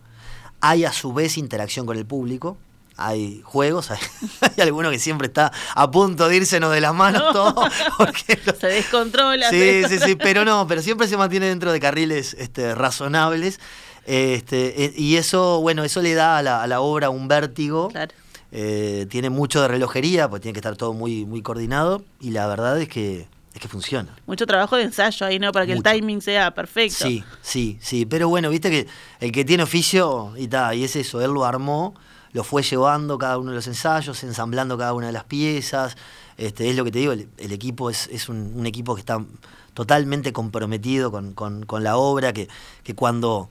Hay 0.62 0.86
a 0.86 0.92
su 0.92 1.12
vez 1.12 1.36
interacción 1.36 1.84
con 1.84 1.98
el 1.98 2.06
público. 2.06 2.56
Hay 2.98 3.42
juegos, 3.44 3.90
hay, 3.90 3.98
hay 4.40 4.62
alguno 4.62 4.90
que 4.90 4.98
siempre 4.98 5.26
está 5.26 5.52
a 5.74 5.90
punto 5.90 6.28
de 6.30 6.36
irsenos 6.36 6.72
de 6.72 6.80
las 6.80 6.94
manos 6.94 7.22
todo, 7.34 7.54
porque 7.98 8.40
lo- 8.46 8.54
Se 8.58 8.68
descontrola. 8.68 9.50
se 9.50 9.82
Sí, 9.86 9.98
sí, 9.98 10.04
sí, 10.06 10.16
pero 10.16 10.46
no, 10.46 10.66
pero 10.66 10.80
siempre 10.80 11.06
se 11.06 11.18
mantiene 11.18 11.44
dentro 11.48 11.70
de 11.70 11.80
carriles 11.80 12.34
este, 12.38 12.74
razonables. 12.74 13.60
Este, 14.06 14.84
eh, 14.84 14.94
y 14.96 15.16
eso, 15.16 15.60
bueno, 15.60 15.82
eso 15.84 16.00
le 16.00 16.14
da 16.14 16.38
a 16.38 16.42
la, 16.42 16.62
a 16.62 16.66
la 16.66 16.80
obra 16.80 17.10
un 17.10 17.28
vértigo. 17.28 17.88
Claro. 17.88 18.12
Eh, 18.52 19.06
tiene 19.10 19.28
mucho 19.28 19.60
de 19.60 19.68
relojería, 19.68 20.30
pues 20.30 20.40
tiene 20.40 20.52
que 20.54 20.60
estar 20.60 20.76
todo 20.76 20.92
muy, 20.92 21.25
muy 21.26 21.42
coordinado. 21.42 22.02
Y 22.20 22.30
la 22.30 22.46
verdad 22.46 22.80
es 22.80 22.88
que, 22.88 23.26
es 23.52 23.60
que 23.60 23.66
funciona. 23.68 24.14
Mucho 24.26 24.46
trabajo 24.46 24.76
de 24.76 24.84
ensayo 24.84 25.26
ahí, 25.26 25.38
¿no? 25.40 25.50
Para 25.52 25.66
que 25.66 25.75
Mucho. 25.75 25.88
el 25.90 25.96
timing 26.00 26.22
sea 26.22 26.54
perfecto. 26.54 27.04
Sí, 27.06 27.25
sí, 27.42 27.78
sí. 27.80 28.06
Pero 28.06 28.28
bueno, 28.28 28.48
viste 28.48 28.70
que 28.70 28.86
el 29.18 29.32
que 29.32 29.44
tiene 29.44 29.64
oficio, 29.64 30.32
y 30.36 30.46
ta, 30.46 30.75
y 30.75 30.84
es 30.84 30.94
eso, 30.94 31.20
él 31.20 31.32
lo 31.32 31.44
armó, 31.44 31.94
lo 32.32 32.44
fue 32.44 32.62
llevando 32.62 33.18
cada 33.18 33.38
uno 33.38 33.50
de 33.50 33.56
los 33.56 33.66
ensayos, 33.66 34.23
ensamblando 34.23 34.78
cada 34.78 34.92
una 34.95 35.08
de 35.08 35.12
las 35.12 35.25
piezas. 35.25 35.97
Este, 36.38 36.71
es 36.71 36.76
lo 36.76 36.84
que 36.84 36.92
te 36.92 37.00
digo, 37.00 37.12
el, 37.12 37.28
el 37.38 37.50
equipo 37.52 37.90
es, 37.90 38.08
es 38.12 38.28
un, 38.28 38.52
un 38.54 38.66
equipo 38.66 38.95
que 38.95 39.00
está 39.00 39.23
totalmente 39.75 40.32
comprometido 40.32 41.10
con, 41.10 41.32
con- 41.32 41.66
con 41.66 41.82
la 41.82 41.97
obra, 41.97 42.32
que, 42.32 42.49
que 42.84 42.95
cuando. 42.95 43.50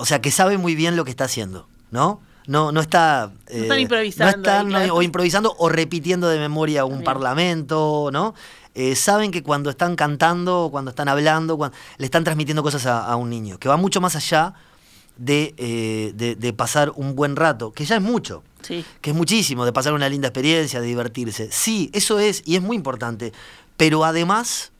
O 0.00 0.06
sea, 0.06 0.20
que 0.20 0.30
sabe 0.30 0.58
muy 0.58 0.74
bien 0.74 0.96
lo 0.96 1.04
que 1.04 1.10
está 1.10 1.24
haciendo, 1.24 1.68
¿no? 1.90 2.20
No, 2.46 2.72
no 2.72 2.80
está. 2.80 3.30
eh, 3.48 3.60
están 3.62 3.78
improvisando 3.80 4.32
no 4.36 4.42
están, 4.42 4.66
ahí, 4.66 4.72
no, 4.72 4.78
claro. 4.78 4.94
o 4.96 5.02
improvisando 5.02 5.54
o 5.58 5.68
repitiendo 5.68 6.28
de 6.28 6.38
memoria 6.38 6.84
un 6.84 7.04
parlamento, 7.04 8.10
¿no? 8.12 8.34
Eh, 8.74 8.94
saben 8.96 9.30
que 9.30 9.42
cuando 9.42 9.68
están 9.70 9.94
cantando, 9.96 10.68
cuando 10.70 10.90
están 10.90 11.08
hablando, 11.08 11.56
cuando, 11.56 11.76
le 11.98 12.04
están 12.04 12.24
transmitiendo 12.24 12.62
cosas 12.62 12.86
a, 12.86 13.04
a 13.04 13.16
un 13.16 13.28
niño, 13.30 13.58
que 13.58 13.68
va 13.68 13.76
mucho 13.76 14.00
más 14.00 14.16
allá 14.16 14.54
de, 15.16 15.54
eh, 15.58 16.12
de- 16.14 16.34
de 16.34 16.52
pasar 16.52 16.92
un 16.96 17.14
buen 17.14 17.36
rato, 17.36 17.72
que 17.72 17.84
ya 17.84 17.96
es 17.96 18.02
mucho, 18.02 18.42
Sí. 18.62 18.84
que 19.00 19.10
es 19.10 19.16
muchísimo, 19.16 19.64
de 19.66 19.72
pasar 19.72 19.92
una 19.92 20.08
linda 20.08 20.28
experiencia, 20.28 20.80
de 20.80 20.86
divertirse. 20.86 21.50
Sí, 21.52 21.90
eso 21.92 22.18
es, 22.20 22.42
y 22.46 22.56
es 22.56 22.62
muy 22.62 22.76
importante, 22.76 23.32
pero 23.76 24.04
además, 24.04 24.72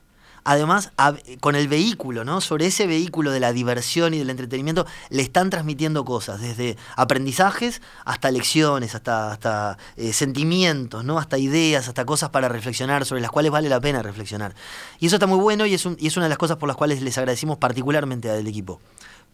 además, 0.43 0.91
a- 0.97 1.13
con 1.39 1.55
el 1.55 1.67
vehículo, 1.67 2.23
¿no? 2.25 2.41
Sobre 2.41 2.65
ese 2.67 2.87
vehículo 2.87 3.31
de 3.31 3.39
la 3.39 3.53
diversión 3.53 4.13
y 4.13 4.19
del 4.19 4.29
entretenimiento, 4.29 4.85
le 5.09 5.21
están 5.21 5.49
transmitiendo 5.49 6.03
cosas, 6.05 6.41
desde 6.41 6.77
aprendizajes 6.95 7.81
hasta 8.05 8.31
lecciones, 8.31 8.95
hasta, 8.95 9.31
hasta 9.31 9.77
eh, 9.97 10.13
sentimientos, 10.13 11.03
¿no? 11.05 11.19
Hasta 11.19 11.37
ideas, 11.37 11.87
hasta 11.87 12.05
cosas 12.05 12.29
para 12.29 12.47
reflexionar, 12.49 13.05
sobre 13.05 13.21
las 13.21 13.31
cuales 13.31 13.51
vale 13.51 13.69
la 13.69 13.79
pena 13.79 14.01
reflexionar. 14.01 14.55
Y 14.99 15.07
eso 15.07 15.15
está 15.17 15.27
muy 15.27 15.39
bueno 15.39 15.65
y 15.65 15.73
es, 15.73 15.85
un- 15.85 15.97
y 15.99 16.07
es 16.07 16.17
una 16.17 16.25
de 16.25 16.29
las 16.29 16.37
cosas 16.37 16.57
por 16.57 16.67
las 16.67 16.77
cuales 16.77 17.01
les 17.01 17.17
agradecimos 17.17 17.57
particularmente 17.57 18.29
al 18.29 18.47
equipo. 18.47 18.79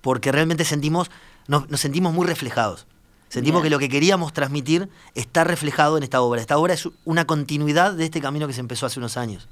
Porque 0.01 0.31
realmente 0.31 0.65
sentimos, 0.65 1.09
nos, 1.47 1.69
nos 1.69 1.79
sentimos 1.79 2.13
muy 2.13 2.27
reflejados. 2.27 2.85
Sentimos 3.29 3.61
Bien. 3.61 3.69
que 3.71 3.75
lo 3.75 3.79
que 3.79 3.89
queríamos 3.89 4.31
transmitir 4.31 4.87
está 5.13 5.43
reflejado 5.43 5.97
en 5.97 6.03
esta 6.03 6.21
obra. 6.21 6.39
Esta 6.39 6.57
obra 6.57 6.73
es 6.73 6.87
una 7.03 7.25
continuidad 7.27 7.91
de 7.93 8.05
este 8.05 8.21
camino 8.21 8.47
que 8.47 8.53
se 8.53 8.61
empezó 8.61 8.85
hace 8.85 8.99
unos 8.99 9.17
años. 9.17 9.49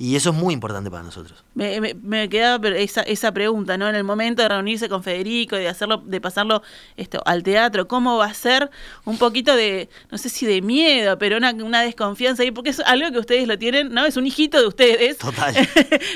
Y 0.00 0.16
eso 0.16 0.30
es 0.30 0.36
muy 0.36 0.54
importante 0.54 0.90
para 0.90 1.02
nosotros. 1.02 1.44
Me, 1.52 1.78
me, 1.78 1.92
me 1.92 2.30
quedaba 2.30 2.66
esa, 2.70 3.02
esa 3.02 3.32
pregunta, 3.32 3.76
¿no? 3.76 3.86
En 3.86 3.94
el 3.94 4.02
momento 4.02 4.40
de 4.40 4.48
reunirse 4.48 4.88
con 4.88 5.02
Federico 5.02 5.58
y 5.58 5.60
de 5.60 5.68
hacerlo, 5.68 5.98
de 5.98 6.22
pasarlo 6.22 6.62
esto 6.96 7.20
al 7.26 7.42
teatro, 7.42 7.86
¿cómo 7.86 8.16
va 8.16 8.24
a 8.24 8.32
ser? 8.32 8.70
Un 9.04 9.18
poquito 9.18 9.54
de, 9.54 9.90
no 10.10 10.16
sé 10.16 10.30
si 10.30 10.46
de 10.46 10.62
miedo, 10.62 11.18
pero 11.18 11.36
una, 11.36 11.50
una 11.50 11.82
desconfianza 11.82 12.42
ahí, 12.42 12.50
porque 12.50 12.70
es 12.70 12.80
algo 12.80 13.12
que 13.12 13.18
ustedes 13.18 13.46
lo 13.46 13.58
tienen, 13.58 13.92
¿no? 13.92 14.06
Es 14.06 14.16
un 14.16 14.26
hijito 14.26 14.58
de 14.58 14.68
ustedes. 14.68 15.18
Total. 15.18 15.54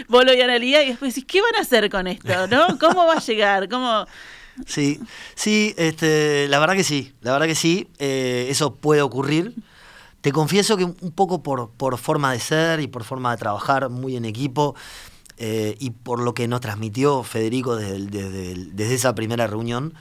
Bolo 0.08 0.32
y 0.32 0.40
Analía, 0.40 0.82
y 0.82 0.88
después 0.88 1.14
decís, 1.14 1.30
¿qué 1.30 1.42
van 1.42 1.56
a 1.56 1.60
hacer 1.60 1.90
con 1.90 2.06
esto? 2.06 2.46
¿No? 2.46 2.78
¿Cómo 2.78 3.04
va 3.04 3.18
a 3.18 3.20
llegar? 3.20 3.68
¿Cómo? 3.68 4.06
Sí, 4.64 4.98
sí, 5.34 5.74
este, 5.76 6.48
la 6.48 6.58
verdad 6.58 6.74
que 6.74 6.84
sí, 6.84 7.12
la 7.20 7.32
verdad 7.32 7.48
que 7.48 7.54
sí, 7.54 7.88
eh, 7.98 8.46
eso 8.48 8.76
puede 8.76 9.02
ocurrir. 9.02 9.52
Te 10.24 10.32
confieso 10.32 10.78
que 10.78 10.84
un 10.84 11.12
poco 11.14 11.42
por, 11.42 11.68
por 11.72 11.98
forma 11.98 12.32
de 12.32 12.40
ser 12.40 12.80
y 12.80 12.86
por 12.86 13.04
forma 13.04 13.30
de 13.32 13.36
trabajar 13.36 13.90
muy 13.90 14.16
en 14.16 14.24
equipo 14.24 14.74
eh, 15.36 15.76
y 15.78 15.90
por 15.90 16.18
lo 16.18 16.32
que 16.32 16.48
nos 16.48 16.62
transmitió 16.62 17.22
Federico 17.24 17.76
desde, 17.76 18.06
desde 18.06 18.54
desde 18.72 18.94
esa 18.94 19.14
primera 19.14 19.46
reunión, 19.46 19.92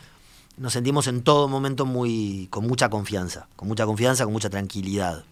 nos 0.55 0.71
sentimos 0.71 1.07
en 1.07 1.23
todo 1.23 1.49
momento 1.49 1.85
muy, 1.85 2.47
con 2.51 2.65
mucha 2.65 2.89
confianza, 2.89 3.49
con 3.57 3.67
mucha 3.67 3.85
confianza, 3.85 4.23
con 4.23 4.31
mucha 4.31 4.49
tranquilidad. 4.49 5.25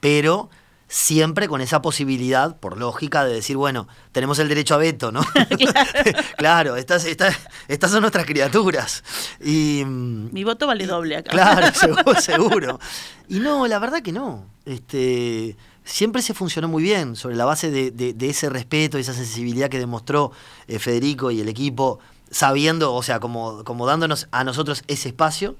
Pero 0.00 0.48
siempre 0.94 1.48
con 1.48 1.62
esa 1.62 1.80
posibilidad, 1.80 2.54
por 2.60 2.76
lógica, 2.76 3.24
de 3.24 3.32
decir, 3.32 3.56
bueno, 3.56 3.88
tenemos 4.12 4.38
el 4.40 4.48
derecho 4.48 4.74
a 4.74 4.76
veto, 4.76 5.10
¿no? 5.10 5.22
claro, 6.36 6.76
estas, 6.76 7.06
estas, 7.06 7.34
estas 7.66 7.90
son 7.90 8.02
nuestras 8.02 8.26
criaturas. 8.26 9.02
Y, 9.42 9.82
mm, 9.86 10.28
Mi 10.32 10.44
voto 10.44 10.66
vale 10.66 10.86
doble 10.86 11.16
acá. 11.16 11.30
Claro, 11.30 11.74
seguro, 11.74 12.20
seguro. 12.20 12.80
Y 13.26 13.38
no, 13.40 13.66
la 13.66 13.78
verdad 13.78 14.02
que 14.02 14.12
no. 14.12 14.44
Este, 14.66 15.56
siempre 15.82 16.20
se 16.20 16.34
funcionó 16.34 16.68
muy 16.68 16.82
bien 16.82 17.16
sobre 17.16 17.36
la 17.36 17.46
base 17.46 17.70
de, 17.70 17.90
de- 17.90 18.12
de 18.12 18.28
ese 18.28 18.50
respeto, 18.50 18.98
esa 18.98 19.14
sensibilidad 19.14 19.70
que 19.70 19.78
demostró 19.78 20.32
eh, 20.68 20.78
Federico 20.78 21.30
y 21.30 21.40
el 21.40 21.48
equipo, 21.48 22.00
sabiendo, 22.30 22.92
o 22.92 23.02
sea, 23.02 23.18
como, 23.18 23.64
como 23.64 23.86
dándonos 23.86 24.28
a 24.30 24.44
nosotros 24.44 24.82
ese 24.88 25.08
espacio 25.08 25.56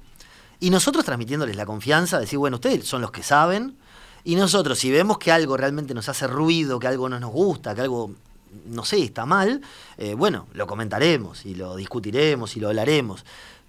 y 0.59 0.69
nosotros 0.69 1.03
transmitiéndoles 1.05 1.55
la 1.55 1.65
confianza, 1.65 2.19
decir, 2.19 2.37
bueno, 2.37 2.57
ustedes 2.57 2.85
son 2.87 3.01
los 3.01 3.09
que 3.09 3.23
saben 3.23 3.77
y 4.23 4.35
nosotros 4.35 4.79
si 4.79 4.91
vemos 4.91 5.17
que 5.17 5.31
algo 5.31 5.57
realmente 5.57 5.93
nos 5.93 6.09
hace 6.09 6.27
ruido, 6.27 6.79
que 6.79 6.87
algo 6.87 7.09
no 7.09 7.19
nos 7.19 7.31
gusta, 7.31 7.75
que 7.75 7.81
algo, 7.81 8.11
no 8.67 8.85
sé, 8.85 9.03
está 9.03 9.25
mal, 9.25 9.61
eh, 9.97 10.13
bueno, 10.13 10.47
lo 10.53 10.65
comentaremos 10.67 11.45
y 11.45 11.55
lo 11.55 11.75
discutiremos 11.75 12.55
y 12.55 12.59
lo 12.59 12.69
hablaremos. 12.69 13.25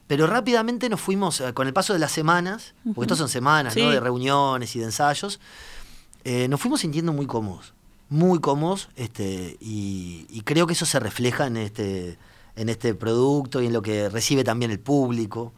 Pero 0.06 0.26
rápidamente 0.26 0.88
nos 0.88 1.00
fuimos, 1.00 1.40
eh, 1.40 1.52
con 1.54 1.66
el 1.66 1.72
paso 1.72 1.92
de 1.92 1.98
las 1.98 2.12
semanas, 2.12 2.74
porque 2.94 3.06
estas 3.06 3.18
son 3.18 3.28
semanas, 3.28 3.76
¿no? 3.76 3.90
De 3.90 4.00
reuniones 4.00 4.76
y 4.76 4.78
de 4.78 4.84
ensayos, 4.86 5.40
eh, 6.24 6.46
nos 6.48 6.60
fuimos 6.60 6.80
sintiendo 6.80 7.12
muy 7.12 7.26
cómodos, 7.26 7.72
muy 8.08 8.38
cómodos, 8.38 8.90
este, 8.96 9.56
y, 9.60 10.26
y 10.28 10.42
creo 10.42 10.66
que 10.66 10.74
eso 10.74 10.86
se 10.86 11.00
refleja 11.00 11.46
en 11.46 11.56
este, 11.56 12.18
en 12.56 12.68
este 12.68 12.94
producto 12.94 13.60
y 13.60 13.66
en 13.66 13.72
lo 13.72 13.82
que 13.82 14.08
recibe 14.08 14.44
también 14.44 14.70
el 14.70 14.78
público. 14.78 15.52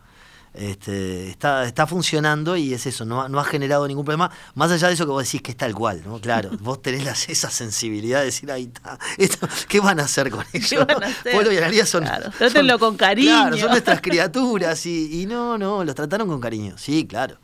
Este, 0.59 1.29
está, 1.29 1.65
está 1.65 1.87
funcionando 1.87 2.57
y 2.57 2.73
es 2.73 2.87
eso, 2.87 3.05
no, 3.05 3.21
ha- 3.23 3.29
no 3.29 3.39
ha 3.39 3.45
generado 3.45 3.87
ningún 3.87 4.05
problema, 4.05 4.31
más 4.55 4.71
allá 4.71 4.89
de 4.89 4.95
eso 4.95 5.05
que 5.05 5.11
vos 5.13 5.23
decís 5.25 5.43
que 5.43 5.51
es 5.51 5.57
tal 5.57 5.75
cual, 5.75 6.03
¿no? 6.05 6.19
Claro, 6.21 6.51
vos 6.61 6.81
tenés 6.81 7.05
las- 7.05 7.29
esa 7.29 7.51
sensibilidad 7.51 8.21
de 8.21 8.27
decir, 8.27 8.51
ahí 8.51 8.65
está, 8.75 8.99
esto, 9.19 9.47
¿qué 9.69 9.81
van 9.81 10.01
a 10.01 10.05
hacer 10.05 10.31
con 10.31 10.45
eso? 10.53 10.87
van 10.87 11.01
no? 11.01 11.07
a 11.07 11.11
hacer? 11.11 11.33
Polo 11.35 11.53
y 11.53 11.59
Analía 11.59 11.85
son, 11.85 12.05
Claro, 12.05 12.31
trátenlo 12.39 12.73
son- 12.75 12.81
con 12.81 12.97
cariño. 12.97 13.29
Claro, 13.31 13.57
son 13.59 13.71
nuestras 13.71 14.01
criaturas 14.01 14.87
y, 14.87 15.23
y 15.23 15.27
no, 15.27 15.59
no, 15.59 15.85
los 15.85 15.95
trataron 15.95 16.27
con 16.29 16.41
cariño, 16.41 16.79
sí, 16.79 17.07
claro. 17.07 17.37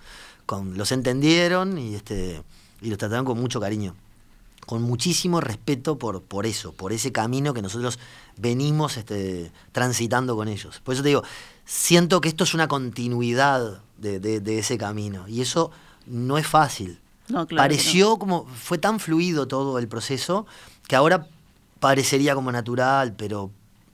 Con, 0.47 0.77
los 0.79 0.91
entendieron 0.93 1.79
y 1.79 1.95
este 1.95 2.43
y 2.81 2.89
los 2.89 2.99
trataron 2.99 3.25
con 3.25 3.39
mucho 3.41 3.61
cariño. 3.61 3.95
Con 4.67 4.83
muchísimo 4.83 5.41
respeto 5.41 5.99
por, 5.99 6.23
por 6.23 6.47
eso, 6.47 6.73
por 6.73 6.93
ese 6.93 7.11
camino 7.13 7.53
que 7.53 7.63
nosotros 7.63 7.99
venimos 8.37 8.97
este, 8.97 9.51
transitando 9.73 10.37
con 10.37 10.49
ellos. 10.49 10.81
Por 10.85 10.95
eso 10.95 11.03
te 11.03 11.09
digo, 11.11 11.25
siento 11.65 12.21
que 12.21 12.29
esto 12.29 12.45
es 12.45 12.55
una 12.55 12.69
continuidad 12.69 13.83
de, 13.99 14.21
de- 14.21 14.41
de 14.41 14.59
ese 14.61 14.79
camino. 14.79 15.27
Y 15.29 15.41
eso 15.41 15.71
no 16.07 16.39
es 16.39 16.47
fácil. 16.47 16.99
No, 17.29 17.47
claro 17.47 17.63
Pareció 17.63 18.19
como, 18.19 18.47
fue 18.47 18.79
tan 18.79 19.01
fluido 19.01 19.49
todo 19.49 19.79
el 19.79 19.89
proceso 19.89 20.47
que 20.87 20.97
ahora 20.97 21.27
parecería 21.81 22.35
como 22.35 22.53
natural, 22.53 23.15
pero 23.17 23.51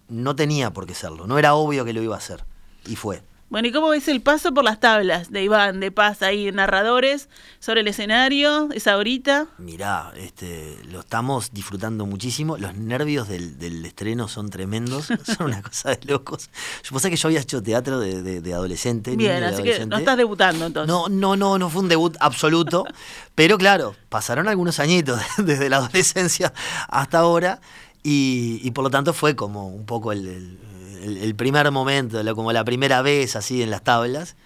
no 0.08 0.36
tenía 0.36 0.72
por 0.72 0.86
qué 0.86 0.94
serlo. 0.94 1.26
No 1.26 1.38
era 1.38 1.54
obvio 1.54 1.84
que 1.84 1.92
lo 1.92 2.02
iba 2.02 2.14
a 2.14 2.18
hacer. 2.18 2.44
Y 2.86 2.96
fue. 2.96 3.22
Bueno, 3.50 3.68
¿y 3.68 3.72
cómo 3.72 3.88
ves 3.88 4.08
el 4.08 4.20
paso 4.20 4.52
por 4.52 4.62
las 4.62 4.78
tablas 4.78 5.30
de 5.32 5.42
Iván, 5.42 5.80
de 5.80 5.90
Paz, 5.90 6.20
ahí, 6.20 6.52
narradores 6.52 7.30
sobre 7.60 7.80
el 7.80 7.88
escenario, 7.88 8.68
esa 8.74 8.98
horita? 8.98 9.46
Mirá, 9.56 10.12
este, 10.18 10.76
lo 10.90 11.00
estamos 11.00 11.50
disfrutando 11.54 12.04
muchísimo. 12.04 12.58
Los 12.58 12.74
nervios 12.76 13.26
del, 13.26 13.58
del 13.58 13.82
estreno 13.86 14.28
son 14.28 14.50
tremendos, 14.50 15.06
son 15.24 15.46
una 15.46 15.62
cosa 15.62 15.90
de 15.90 16.00
locos. 16.04 16.50
Yo 16.82 16.90
pensé 16.90 17.08
que 17.08 17.16
yo 17.16 17.28
había 17.28 17.40
hecho 17.40 17.62
teatro 17.62 17.98
de, 17.98 18.22
de- 18.22 18.42
de 18.42 18.52
adolescente. 18.52 19.12
niño 19.12 19.30
Bien, 19.30 19.42
y 19.42 19.46
así 19.46 19.54
que 19.56 19.60
adolescente. 19.60 19.86
no 19.94 19.96
estás 19.98 20.16
debutando 20.18 20.66
entonces. 20.66 20.88
No, 20.88 21.08
no, 21.08 21.34
no, 21.34 21.58
no 21.58 21.70
fue 21.70 21.80
un 21.80 21.88
debut 21.88 22.16
absoluto. 22.20 22.84
pero 23.34 23.56
claro, 23.56 23.96
pasaron 24.10 24.46
algunos 24.48 24.78
añitos 24.78 25.22
desde 25.38 25.70
la 25.70 25.78
adolescencia 25.78 26.52
hasta 26.88 27.18
ahora. 27.20 27.60
Y, 28.02 28.60
y 28.62 28.70
por 28.72 28.84
lo 28.84 28.90
tanto 28.90 29.12
fue 29.14 29.34
como 29.34 29.68
un 29.68 29.86
poco 29.86 30.12
el, 30.12 30.26
el- 30.28 30.58
el- 31.02 31.16
el 31.18 31.34
primer 31.34 31.70
momento, 31.70 32.20
como 32.34 32.52
la 32.52 32.64
primera 32.64 33.02
vez 33.02 33.36
así 33.36 33.62
en 33.62 33.70
las 33.70 33.82
tablas. 33.84 34.36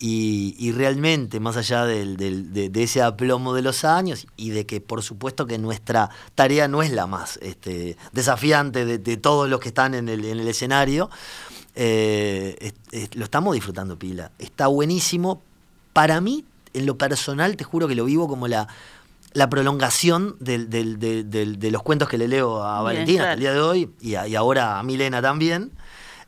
Y, 0.00 0.54
y 0.60 0.70
realmente, 0.70 1.40
más 1.40 1.56
allá 1.56 1.84
del- 1.84 2.16
del- 2.16 2.52
de, 2.52 2.68
de 2.70 2.82
ese 2.84 3.02
aplomo 3.02 3.52
de 3.52 3.62
los 3.62 3.84
años 3.84 4.28
y 4.36 4.50
de 4.50 4.64
que 4.64 4.80
por 4.80 5.02
supuesto 5.02 5.44
que 5.48 5.58
nuestra 5.58 6.08
tarea 6.36 6.68
no 6.68 6.82
es 6.84 6.92
la 6.92 7.08
más 7.08 7.36
este, 7.42 7.96
desafiante 8.12 8.84
de, 8.84 8.98
de 8.98 9.16
todos 9.16 9.48
los 9.50 9.58
que 9.58 9.68
están 9.70 9.94
en 9.94 10.08
el, 10.08 10.24
en 10.24 10.38
el 10.38 10.46
escenario, 10.46 11.10
eh, 11.74 12.56
es- 12.60 12.74
es- 12.92 13.16
lo 13.16 13.24
estamos 13.24 13.54
disfrutando 13.54 13.98
pila. 13.98 14.30
Está 14.38 14.68
buenísimo. 14.68 15.42
Para 15.92 16.20
mí, 16.20 16.44
en 16.74 16.86
lo 16.86 16.96
personal, 16.96 17.56
te 17.56 17.64
juro 17.64 17.88
que 17.88 17.96
lo 17.96 18.04
vivo 18.04 18.28
como 18.28 18.46
la, 18.46 18.68
la 19.32 19.50
prolongación 19.50 20.36
del- 20.38 20.70
del- 20.70 20.98
del- 21.00 21.28
del- 21.28 21.58
de 21.58 21.70
los 21.72 21.82
cuentos 21.82 22.08
que 22.08 22.18
le 22.18 22.28
leo 22.28 22.62
a 22.62 22.74
Bien, 22.74 22.84
Valentina 22.84 23.22
hasta 23.22 23.32
el 23.34 23.40
día 23.40 23.52
de 23.52 23.60
hoy 23.60 23.90
y, 24.00 24.14
a- 24.14 24.28
y 24.28 24.36
ahora 24.36 24.78
a 24.78 24.82
Milena 24.84 25.20
también. 25.20 25.72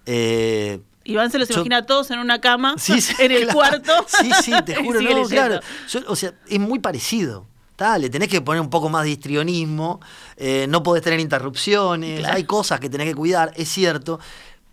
Eh, 0.06 0.80
Iván 1.04 1.30
se 1.30 1.38
los 1.38 1.48
Yo- 1.48 1.54
imagina 1.54 1.78
a 1.78 1.86
todos 1.86 2.10
en 2.10 2.18
una 2.18 2.40
cama, 2.40 2.74
Sí, 2.78 3.00
sí, 3.00 3.14
en 3.20 3.32
el 3.32 3.42
claro. 3.48 3.54
cuarto. 3.54 3.92
Sí, 4.06 4.30
sí, 4.42 4.52
te 4.64 4.74
juro, 4.76 5.00
no, 5.02 5.24
claro. 5.24 5.60
Yo, 5.88 6.00
o 6.08 6.16
sea, 6.16 6.32
es 6.48 6.60
muy 6.60 6.78
parecido. 6.78 7.46
Tá, 7.76 7.96
Le 7.96 8.10
tenés 8.10 8.28
que 8.28 8.42
poner 8.42 8.60
un 8.60 8.68
poco 8.68 8.90
más 8.90 9.04
de 9.04 9.10
histrionismo, 9.12 10.00
eh, 10.36 10.66
no 10.68 10.82
podés 10.82 11.02
tener 11.02 11.18
interrupciones, 11.18 12.20
Claro. 12.20 12.36
hay 12.36 12.44
cosas 12.44 12.78
que 12.78 12.90
tenés 12.90 13.06
que 13.08 13.14
cuidar, 13.14 13.52
es 13.56 13.68
cierto. 13.70 14.20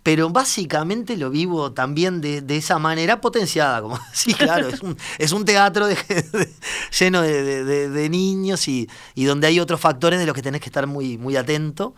Pero 0.02 0.28
básicamente 0.30 1.16
lo 1.16 1.28
vivo 1.30 1.72
también 1.72 2.20
de, 2.20 2.40
de 2.42 2.56
esa 2.58 2.78
manera 2.78 3.20
potenciada, 3.20 3.80
como 3.82 3.98
sí, 4.12 4.32
claro, 4.34 4.68
es 4.68 4.80
un, 4.82 4.96
es 5.18 5.32
un 5.32 5.44
teatro 5.46 5.86
de- 5.86 5.94
de- 5.96 6.52
lleno 6.98 7.20
de 7.22 8.08
niños 8.10 8.68
y, 8.68 8.88
y 9.14 9.24
donde 9.24 9.46
hay 9.48 9.58
otros 9.60 9.80
factores 9.80 10.18
de 10.20 10.26
los 10.26 10.34
que 10.34 10.42
tenés 10.42 10.60
que 10.60 10.68
estar 10.68 10.86
muy, 10.86 11.16
muy 11.18 11.36
atento. 11.36 11.94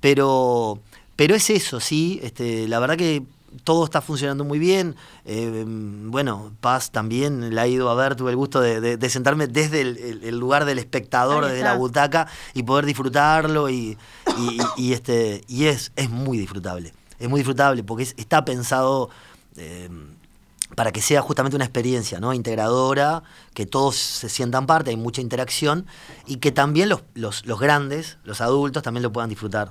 Pero, 0.00 0.80
pero 1.16 1.34
es 1.34 1.50
eso, 1.50 1.80
sí, 1.80 2.20
este, 2.22 2.66
la 2.68 2.78
verdad 2.78 2.96
que 2.96 3.22
todo 3.62 3.84
está 3.84 4.00
funcionando 4.00 4.42
muy 4.44 4.58
bien. 4.58 4.96
Eh, 5.24 5.64
bueno, 5.66 6.52
Paz 6.60 6.90
también 6.90 7.54
la 7.54 7.62
ha 7.62 7.66
ido 7.68 7.88
a 7.88 7.94
ver, 7.94 8.16
tuve 8.16 8.30
el 8.30 8.36
gusto 8.36 8.60
de, 8.60 8.80
de- 8.80 8.96
de 8.96 9.10
sentarme 9.10 9.46
desde 9.46 9.80
el, 9.80 9.96
el- 9.98 10.24
el 10.24 10.38
lugar 10.38 10.64
del 10.64 10.78
espectador, 10.80 11.44
desde 11.46 11.62
la 11.62 11.74
butaca, 11.76 12.26
y 12.52 12.64
poder 12.64 12.84
disfrutarlo. 12.84 13.70
Y, 13.70 13.96
y- 14.38 14.58
y, 14.76 14.92
este, 14.92 15.42
y 15.46 15.66
es, 15.66 15.92
es 15.94 16.10
muy 16.10 16.36
disfrutable. 16.36 16.92
Es 17.20 17.28
muy 17.28 17.38
disfrutable 17.40 17.84
porque 17.84 18.02
es- 18.02 18.14
está 18.16 18.44
pensado. 18.44 19.08
eh, 19.56 19.88
para 20.74 20.90
que 20.90 21.00
sea 21.00 21.20
justamente 21.22 21.54
una 21.54 21.66
experiencia 21.66 22.18
¿no? 22.18 22.34
integradora, 22.34 23.22
que 23.52 23.64
todos 23.66 23.94
se 23.94 24.28
sientan 24.28 24.66
parte, 24.66 24.90
hay 24.90 24.96
mucha 24.96 25.20
interacción 25.20 25.86
y 26.26 26.38
que 26.38 26.50
también 26.50 26.88
los, 26.88 27.04
los, 27.14 27.46
los 27.46 27.60
grandes, 27.60 28.18
los 28.24 28.40
adultos, 28.40 28.82
también 28.82 29.04
lo 29.04 29.12
puedan 29.12 29.30
disfrutar. 29.30 29.70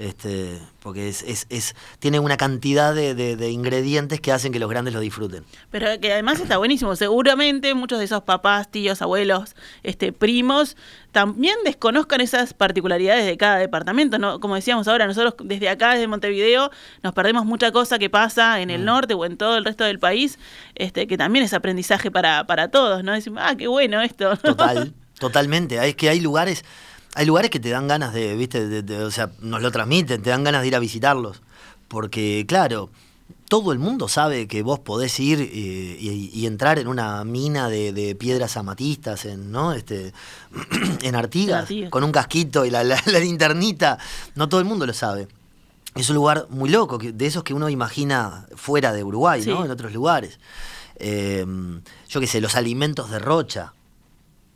Este, 0.00 0.58
porque 0.82 1.08
es, 1.10 1.22
es, 1.22 1.46
es- 1.50 1.74
tiene 1.98 2.18
una 2.20 2.38
cantidad 2.38 2.94
de, 2.94 3.14
de- 3.14 3.36
de 3.36 3.50
ingredientes 3.50 4.18
que 4.20 4.32
hacen 4.32 4.50
que 4.50 4.58
los 4.58 4.70
grandes 4.70 4.94
lo 4.94 5.00
disfruten. 5.00 5.44
Pero 5.70 6.00
que 6.00 6.10
además 6.12 6.40
está 6.40 6.56
buenísimo. 6.56 6.96
Seguramente 6.96 7.74
muchos 7.74 7.98
de 7.98 8.06
esos 8.06 8.22
papás, 8.22 8.70
tíos, 8.70 9.02
abuelos, 9.02 9.54
este, 9.82 10.12
primos, 10.12 10.76
también 11.12 11.54
desconozcan 11.66 12.22
esas 12.22 12.54
particularidades 12.54 13.26
de 13.26 13.36
cada 13.36 13.58
departamento. 13.58 14.18
¿no? 14.18 14.40
Como 14.40 14.54
decíamos 14.54 14.88
ahora, 14.88 15.06
nosotros 15.06 15.34
desde 15.44 15.68
acá, 15.68 15.92
desde 15.92 16.06
Montevideo, 16.06 16.70
nos 17.02 17.12
perdemos 17.12 17.44
mucha 17.44 17.70
cosa 17.70 17.98
que 17.98 18.08
pasa 18.08 18.58
en 18.62 18.68
Mm. 18.68 18.72
el 18.72 18.84
norte 18.86 19.12
o 19.14 19.24
en 19.26 19.36
todo 19.36 19.58
el 19.58 19.64
resto 19.66 19.84
del 19.84 19.98
país, 19.98 20.38
este, 20.76 21.06
que 21.06 21.18
también 21.18 21.44
es 21.44 21.52
aprendizaje 21.52 22.10
para, 22.10 22.46
para 22.46 22.68
todos, 22.68 23.04
¿no? 23.04 23.12
Decimos, 23.12 23.42
ah, 23.44 23.54
qué 23.54 23.66
bueno 23.68 24.00
esto. 24.00 24.34
Total, 24.38 24.94
totalmente. 25.18 25.76
Es 25.86 25.94
que 25.94 26.08
hay 26.08 26.20
lugares, 26.20 26.64
hay 27.14 27.26
lugares 27.26 27.50
que 27.50 27.60
te 27.60 27.70
dan 27.70 27.88
ganas 27.88 28.12
de, 28.12 28.34
viste, 28.36 28.66
de- 28.68 28.82
de- 28.82 29.02
o 29.04 29.10
sea, 29.10 29.30
nos 29.40 29.62
lo 29.62 29.70
transmiten, 29.70 30.22
te 30.22 30.30
dan 30.30 30.44
ganas 30.44 30.62
de 30.62 30.68
ir 30.68 30.76
a 30.76 30.78
visitarlos. 30.78 31.42
Porque, 31.88 32.44
claro, 32.46 32.88
todo 33.48 33.72
el 33.72 33.80
mundo 33.80 34.06
sabe 34.08 34.46
que 34.46 34.62
vos 34.62 34.78
podés 34.78 35.18
ir 35.18 35.40
eh, 35.40 35.46
y, 35.50 36.30
y 36.32 36.46
entrar 36.46 36.78
en 36.78 36.86
una 36.86 37.24
mina 37.24 37.68
de, 37.68 37.92
de 37.92 38.14
piedras 38.14 38.56
amatistas, 38.56 39.24
en, 39.24 39.50
¿no? 39.50 39.72
Este, 39.72 40.12
en 41.02 41.14
Artigas, 41.16 41.62
Artigas. 41.62 41.90
con 41.90 42.04
un 42.04 42.12
casquito 42.12 42.64
y 42.64 42.70
la, 42.70 42.84
la- 42.84 43.02
la 43.06 43.18
linternita. 43.18 43.98
No 44.36 44.48
todo 44.48 44.60
el 44.60 44.66
mundo 44.66 44.86
lo 44.86 44.94
sabe. 44.94 45.26
Es 45.96 46.08
un 46.10 46.14
lugar 46.14 46.46
muy 46.50 46.70
loco, 46.70 46.96
que- 46.98 47.10
de 47.12 47.26
esos 47.26 47.42
que 47.42 47.52
uno 47.54 47.68
imagina 47.68 48.46
fuera 48.54 48.92
de 48.92 49.02
Uruguay, 49.02 49.40
¿no? 49.54 49.64
En 49.64 49.70
otros 49.72 49.92
lugares. 49.92 50.38
Eh, 50.96 51.44
yo 52.08 52.20
qué 52.20 52.26
sé, 52.28 52.40
los 52.40 52.54
alimentos 52.54 53.10
de 53.10 53.18
Rocha, 53.18 53.72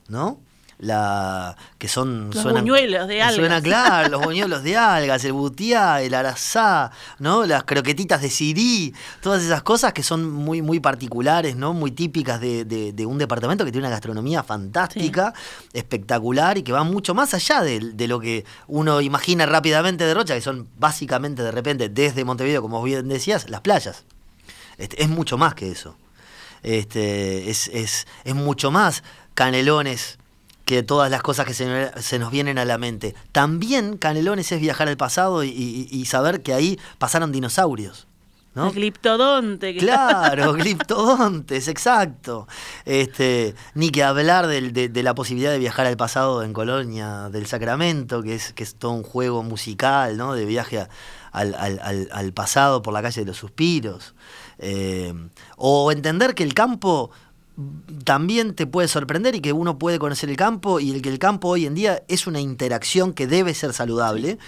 ¿no? 0.09 0.38
La, 0.79 1.57
que 1.79 1.87
son 1.89 2.31
Los 2.33 2.43
buñuelos 2.61 3.07
de 3.09 3.23
algas. 3.23 3.37
Suena 3.37 3.63
claro, 3.63 4.09
los 4.09 4.23
buñuelos 4.25 4.63
de 4.65 4.77
algas, 4.77 5.25
el 5.25 5.33
butiá, 5.33 6.03
el 6.03 6.13
arazá, 6.15 6.91
¿no? 7.21 7.47
Las 7.47 7.65
croquetitas 7.65 8.21
de 8.21 8.29
sirí, 8.29 8.93
todas 9.23 9.43
esas 9.43 9.63
cosas 9.63 9.93
que 9.93 10.03
son 10.03 10.31
muy, 10.31 10.63
muy 10.63 10.81
particulares, 10.81 11.57
¿no? 11.57 11.73
Muy 11.75 11.93
típicas 11.93 12.41
de, 12.41 12.65
de- 12.65 12.93
de 12.93 13.07
un 13.07 13.19
departamento 13.19 13.65
que 13.65 13.71
tiene 13.73 13.87
una 13.87 13.95
gastronomía 13.95 14.43
fantástica, 14.43 15.33
espectacular 15.73 16.59
y 16.59 16.63
que 16.63 16.73
va 16.73 16.83
mucho 16.85 17.15
más 17.15 17.35
allá 17.35 17.61
de, 17.63 17.79
de 17.81 18.09
lo 18.09 18.19
que 18.21 18.45
uno 18.67 19.01
imagina 19.01 19.47
rápidamente 19.47 20.05
de 20.05 20.13
Rocha, 20.15 20.35
que 20.35 20.41
son 20.41 20.69
básicamente 20.79 21.43
de 21.43 21.51
repente 21.53 21.89
desde 21.89 22.25
Montevideo, 22.25 22.63
como 22.63 22.83
bien 22.83 23.09
decías, 23.09 23.49
las 23.49 23.61
playas. 23.61 24.05
Este, 24.77 25.03
es 25.03 25.09
mucho 25.09 25.39
más 25.39 25.55
que 25.55 25.71
eso. 25.71 25.97
Este, 26.63 27.51
es, 27.51 27.69
es, 27.69 28.07
es 28.25 28.35
mucho 28.35 28.71
más 28.71 29.03
canelones 29.35 30.19
que 30.64 30.83
todas 30.83 31.11
las 31.11 31.22
cosas 31.22 31.46
que 31.46 31.55
se, 31.55 32.18
nos 32.18 32.31
vienen 32.31 32.59
a 32.59 32.64
la 32.64 32.79
mente. 32.79 33.14
También 33.33 33.96
canelones 33.98 34.50
es 34.53 34.61
viajar 34.61 34.88
al 34.88 34.96
pasado 34.96 35.44
y, 35.44 35.48
y- 35.50 35.88
y 35.90 36.05
saber 36.07 36.42
que 36.42 36.55
ahí 36.55 36.79
pasaron 36.98 37.33
dinosaurios. 37.33 38.07
¿no? 38.55 38.68
El 38.68 38.74
gliptodonte. 38.74 39.77
Claro, 39.77 40.53
gliptodontes, 40.55 41.66
exacto. 41.68 42.46
Este, 42.85 43.55
ni 43.74 43.90
que 43.90 44.05
hablar 44.05 44.46
de, 44.46 44.70
de 44.88 45.03
la 45.03 45.12
posibilidad 45.14 45.50
de 45.50 45.59
viajar 45.59 45.87
al 45.87 45.96
pasado 45.96 46.42
en 46.44 46.53
Colonia 46.53 47.29
del 47.31 47.46
Sacramento, 47.46 48.22
que 48.22 48.37
es, 48.37 48.53
que 48.53 48.62
es 48.62 48.77
todo 48.77 48.92
un 48.92 49.03
juego 49.03 49.42
musical, 49.42 50.16
¿no? 50.16 50.35
De 50.35 50.44
viaje 50.44 50.79
a- 50.79 50.88
al, 51.33 51.55
al- 51.57 51.81
al- 51.83 52.09
al 52.12 52.33
pasado 52.33 52.81
por 52.83 52.94
la 52.94 53.03
calle 53.03 53.22
de 53.22 53.27
los 53.27 53.37
suspiros. 53.37 54.14
Eh, 54.59 55.12
o 55.57 55.90
entender 55.90 56.35
que 56.37 56.44
el 56.44 56.55
campo 56.55 57.11
también 58.05 58.55
te 58.55 58.67
puede 58.67 58.88
sorprender 58.88 59.35
y 59.35 59.40
que 59.40 59.53
uno 59.53 59.79
puede 59.79 59.99
conocer 59.99 60.29
el 60.29 60.37
campo 60.37 60.81
y 60.81 60.90
el 60.90 61.03
que 61.03 61.09
el 61.09 61.19
campo 61.19 61.49
hoy 61.49 61.67
en 61.67 61.75
día 61.75 62.03
es 62.09 62.27
una 62.27 62.40
interacción 62.40 63.12
que 63.12 63.27
debe 63.27 63.55
ser 63.55 63.73
saludable 63.73 64.38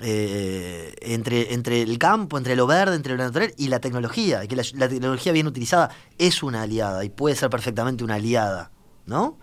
eh, 0.00 0.94
entre, 1.00 1.54
entre 1.54 1.82
el 1.82 1.98
campo, 1.98 2.38
entre 2.38 2.56
lo 2.56 2.66
verde, 2.66 2.96
entre 2.96 3.16
lo 3.16 3.24
natural 3.24 3.52
y 3.56 3.68
la 3.68 3.80
tecnología. 3.80 4.46
Que 4.46 4.56
la, 4.56 4.88
tecnología 4.88 5.32
bien 5.32 5.46
utilizada 5.46 5.90
es 6.18 6.42
una 6.42 6.62
aliada 6.62 7.04
y 7.04 7.10
puede 7.10 7.36
ser 7.36 7.50
perfectamente 7.50 8.04
una 8.04 8.14
aliada, 8.14 8.70
¿no? 9.06 9.38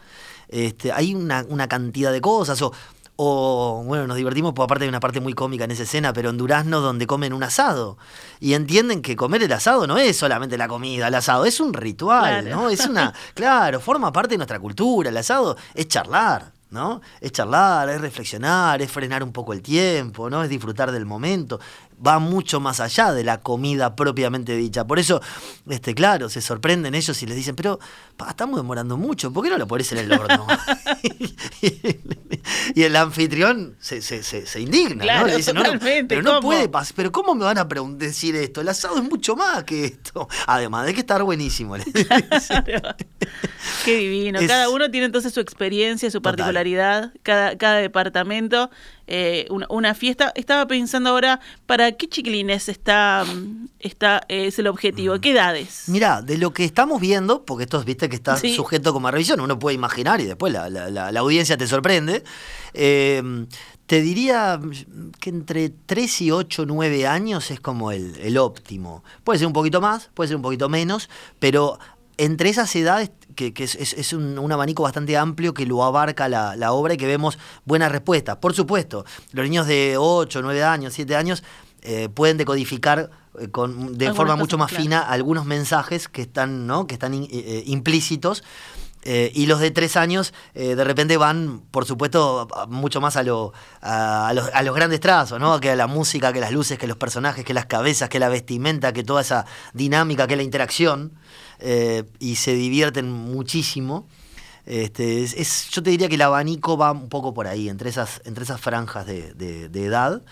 Este, 0.48 0.92
hay 0.92 1.16
una, 1.16 1.46
una 1.50 1.68
cantidad 1.68 2.12
de 2.12 2.22
cosas. 2.22 2.62
O, 3.18 3.84
bueno, 3.86 4.08
nos 4.08 4.18
divertimos, 4.18 4.54
porque 4.54 4.66
aparte 4.66 4.84
hay 4.86 4.90
una 4.90 5.00
parte 5.00 5.20
muy 5.22 5.34
cómica 5.34 5.64
en 5.64 5.72
esa 5.72 5.84
escena, 5.84 6.12
pero 6.14 6.30
en 6.30 6.38
Durazno 6.38 6.82
donde 6.82 7.08
comen 7.08 7.34
un 7.34 7.44
asado. 7.44 7.98
Y 8.40 8.54
entienden 8.54 9.02
que 9.02 9.16
comer 9.16 9.44
el 9.44 9.52
asado 9.54 9.88
no 9.88 9.98
es 9.98 10.18
solamente 10.18 10.58
la 10.58 10.68
comida, 10.68 11.08
el 11.08 11.16
asado, 11.16 11.46
es 11.46 11.60
un 11.60 11.74
ritual, 11.74 12.44
Claro. 12.44 12.62
¿no? 12.64 12.70
Es 12.70 12.86
una, 12.86 13.14
claro, 13.34 13.80
forma 13.80 14.12
parte 14.12 14.32
de 14.32 14.38
nuestra 14.38 14.60
cultura. 14.60 15.10
El 15.10 15.18
asado 15.18 15.56
es 15.74 15.88
charlar, 15.88 16.52
¿no? 16.72 17.02
Es 17.22 17.32
charlar, 17.32 17.90
es 17.90 18.02
reflexionar, 18.02 18.82
es 18.82 18.92
frenar 18.92 19.24
un 19.24 19.32
poco 19.32 19.54
el 19.54 19.62
tiempo, 19.62 20.30
¿no? 20.30 20.44
Es 20.44 20.50
disfrutar 20.50 20.92
del 20.92 21.06
momento. 21.06 21.60
Va 22.06 22.20
mucho 22.20 22.60
más 22.60 22.80
allá 22.80 23.14
de 23.14 23.24
la 23.24 23.40
comida 23.42 23.96
propiamente 23.96 24.56
dicha. 24.56 24.86
Por 24.86 25.00
eso, 25.00 25.22
este, 25.70 25.94
claro, 25.96 26.30
se 26.30 26.42
sorprenden 26.42 26.94
ellos 26.96 27.22
y 27.24 27.26
les 27.26 27.36
dicen, 27.36 27.56
pero 27.56 27.80
pa, 28.18 28.30
estamos 28.30 28.58
demorando 28.58 28.98
mucho, 28.98 29.32
¿por 29.32 29.44
qué 29.44 29.50
no 29.50 29.58
lo 29.58 29.68
pones 29.68 29.92
en 29.92 30.00
el 30.00 30.12
horno? 30.12 30.46
y 32.76 32.84
el 32.84 32.96
anfitrión 32.96 33.76
se, 33.80 34.02
se, 34.02 34.24
se, 34.24 34.46
se 34.46 34.60
indigna, 34.60 35.04
Claro, 35.04 35.22
¿no? 35.22 35.28
Le 35.28 35.38
dice, 35.38 35.54
no, 35.54 35.64
pero 36.08 36.22
no 36.22 36.30
¿cómo? 36.36 36.42
puede 36.42 36.70
pasar, 36.70 36.94
pero 36.96 37.12
¿cómo 37.12 37.34
me 37.36 37.46
van 37.46 37.58
a 37.58 37.66
decir 37.98 38.36
esto? 38.36 38.62
El 38.62 38.70
asado 38.70 38.98
es 38.98 39.04
mucho 39.04 39.36
más 39.36 39.64
que 39.64 39.86
esto. 39.86 40.28
Además 40.48 40.86
de 40.86 40.94
que 40.94 41.00
estar 41.02 41.24
buenísimo. 41.24 41.76
Qué 43.86 43.98
divino. 43.98 44.40
Es- 44.40 44.48
Cada 44.48 44.70
uno 44.70 44.90
tiene 44.92 45.06
entonces 45.06 45.34
su 45.34 45.40
experiencia, 45.40 46.10
su 46.12 46.22
particularidad, 46.22 47.14
cada, 47.24 47.58
cada 47.58 47.76
departamento. 47.78 48.70
Eh, 49.08 49.46
una, 49.50 49.66
una 49.70 49.94
fiesta. 49.94 50.32
Estaba 50.36 50.68
pensando 50.68 51.10
ahora, 51.12 51.40
¿para 51.66 51.92
qué 51.94 52.08
chiquilines 52.08 52.70
está, 52.70 53.26
está 53.80 54.22
es 54.28 54.58
el 54.60 54.68
objetivo? 54.68 55.20
¿Qué 55.20 55.32
edades? 55.32 55.84
Mira, 55.88 56.22
de 56.22 56.38
lo 56.38 56.52
que 56.54 56.64
estamos 56.66 57.00
viendo, 57.02 57.46
porque 57.46 57.64
esto 57.66 57.84
viste 57.84 58.10
que 58.10 58.16
está 58.16 58.38
Sí. 58.38 58.56
sujeto 58.56 58.94
como 58.94 59.08
a 59.08 59.12
revisión, 59.12 59.40
uno 59.40 59.60
puede 59.60 59.76
imaginar 59.76 60.22
y 60.22 60.26
después 60.26 60.52
la, 60.54 60.70
la- 60.70 60.90
la- 60.90 61.12
la 61.12 61.20
audiencia 61.20 61.58
te 61.58 61.68
sorprende. 61.68 62.24
eh, 62.74 63.22
te 63.86 64.02
diría 64.02 64.60
que 65.20 65.30
entre 65.30 65.70
3 65.70 66.22
y 66.22 66.32
8, 66.32 66.66
9 66.66 67.06
años 67.06 67.52
es 67.52 67.60
como 67.60 67.92
el, 67.92 68.16
el 68.20 68.40
óptimo. 68.40 69.04
Puede 69.24 69.38
ser 69.38 69.46
un 69.48 69.54
poquito 69.54 69.80
más, 69.80 70.10
puede 70.16 70.30
ser 70.30 70.38
un 70.38 70.42
poquito 70.42 70.70
menos, 70.70 71.08
pero 71.38 71.78
entre 72.18 72.50
esas 72.50 72.76
edades, 72.76 73.12
que, 73.36 73.54
que 73.54 73.64
es, 73.66 74.14
un, 74.14 74.40
un 74.40 74.52
abanico 74.52 74.84
bastante 74.84 75.18
amplio 75.18 75.54
que 75.54 75.66
lo 75.66 75.84
abarca 75.84 76.30
la, 76.30 76.56
la 76.56 76.72
obra 76.72 76.94
y 76.94 76.98
que 76.98 77.06
vemos 77.08 77.38
buenas 77.66 77.92
respuestas. 77.92 78.38
Por 78.38 78.54
supuesto, 78.54 79.06
los 79.32 79.44
niños 79.46 79.68
de 79.68 79.96
8, 79.98 80.42
9 80.42 80.64
años, 80.64 80.94
7 80.94 81.16
años 81.16 81.44
eh, 81.82 82.10
pueden 82.10 82.38
decodificar 82.38 83.10
eh, 83.40 83.50
con, 83.50 83.98
de 83.98 84.08
Algunas 84.08 84.16
forma 84.16 84.36
mucho 84.38 84.58
más 84.58 84.72
fina 84.84 85.02
algunos 85.02 85.46
mensajes 85.46 86.08
que 86.08 86.22
están, 86.24 86.66
¿no? 86.68 86.88
que 86.88 86.94
están 86.96 87.14
in- 87.14 87.28
eh, 87.32 87.64
implícitos. 87.68 88.44
eh, 89.04 89.32
y 89.36 89.46
los 89.46 89.60
de 89.60 89.70
tres 89.70 89.98
años 89.98 90.34
eh, 90.56 90.74
de 90.76 90.84
repente 90.84 91.16
van, 91.18 91.62
por 91.70 91.86
supuesto, 91.86 92.48
mucho 92.70 93.02
más 93.02 93.18
a, 93.18 93.22
lo, 93.24 93.54
a, 93.82 94.30
a 94.30 94.34
los, 94.34 94.50
a 94.52 94.64
los 94.64 94.74
grandes 94.74 95.00
trazos, 95.00 95.40
¿no? 95.40 95.60
Que 95.60 95.70
a 95.72 95.76
la 95.76 95.86
música, 95.86 96.34
que 96.34 96.40
las 96.40 96.52
luces, 96.52 96.80
que 96.80 96.88
los 96.88 96.98
personajes, 96.98 97.46
que 97.46 97.54
las 97.54 97.68
cabezas, 97.68 98.10
que 98.10 98.18
la 98.18 98.30
vestimenta, 98.30 98.94
que 98.94 99.04
toda 99.04 99.22
esa 99.22 99.46
dinámica, 99.74 100.26
que 100.26 100.36
la 100.36 100.42
interacción. 100.44 101.14
Eh, 101.60 102.04
y 102.20 102.36
se 102.36 102.54
divierten 102.56 103.12
muchísimo. 103.12 104.08
Este, 104.66 105.24
es, 105.24 105.70
yo 105.70 105.84
te 105.84 105.92
diría 105.92 106.10
que 106.10 106.16
el 106.16 106.22
abanico 106.24 106.76
va 106.78 106.92
un 106.92 107.08
poco 107.10 107.34
por 107.34 107.46
ahí, 107.48 107.70
entre 107.70 107.90
esas, 107.90 108.22
entre 108.26 108.44
esas 108.46 108.60
franjas 108.60 109.06
de, 109.06 109.34
de- 109.34 109.70
de 109.70 109.86
edad. 109.86 110.24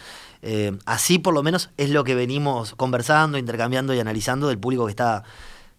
Eh, 0.41 0.77
así 0.85 1.19
por 1.19 1.33
lo 1.33 1.41
menos 1.43 1.69
es 1.77 1.89
lo 1.91 2.03
que 2.03 2.15
venimos 2.15 2.73
conversando, 2.75 3.37
intercambiando 3.37 3.93
y 3.93 3.99
analizando 3.99 4.47
del 4.49 4.57
público 4.59 4.85
que 4.85 4.89
está 4.91 5.23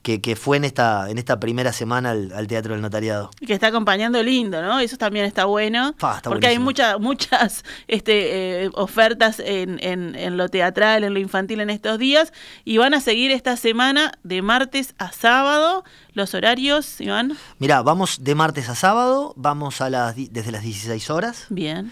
que, 0.04 0.20
que 0.20 0.36
fue 0.36 0.56
en 0.58 0.64
esta, 0.64 1.10
en 1.10 1.18
esta 1.18 1.40
primera 1.40 1.72
semana 1.72 2.12
al, 2.12 2.30
al 2.32 2.46
Teatro 2.46 2.74
del 2.74 2.82
Notariado. 2.82 3.30
que 3.44 3.52
está 3.54 3.66
acompañando 3.68 4.22
lindo, 4.22 4.62
¿no? 4.62 4.78
Eso 4.78 4.96
también 4.96 5.24
está 5.24 5.46
bueno. 5.46 5.94
Fa, 5.98 6.18
está 6.18 6.30
porque 6.30 6.46
hay 6.46 6.58
muchas 6.60 7.00
muchas 7.00 7.64
este, 7.88 8.64
eh, 8.66 8.70
ofertas 8.74 9.40
en, 9.40 9.78
en- 9.82 10.14
en 10.14 10.36
lo 10.36 10.48
teatral, 10.48 11.02
en 11.02 11.14
lo 11.14 11.18
infantil 11.20 11.58
en 11.60 11.70
estos 11.70 11.98
días. 11.98 12.32
Y 12.64 12.76
van 12.78 12.94
a 12.94 13.00
seguir 13.00 13.32
esta 13.32 13.56
semana 13.56 14.12
de 14.22 14.42
martes 14.42 14.94
a 14.98 15.10
sábado. 15.10 15.82
Los 16.12 16.34
horarios, 16.34 17.00
Iván. 17.00 17.36
Mirá, 17.58 17.82
vamos 17.82 18.22
de 18.22 18.34
martes 18.36 18.68
a 18.68 18.74
sábado, 18.76 19.32
vamos 19.36 19.80
a 19.80 19.90
las, 19.90 20.14
desde 20.16 20.52
las 20.52 20.62
16 20.62 21.10
horas. 21.10 21.46
Bien. 21.48 21.90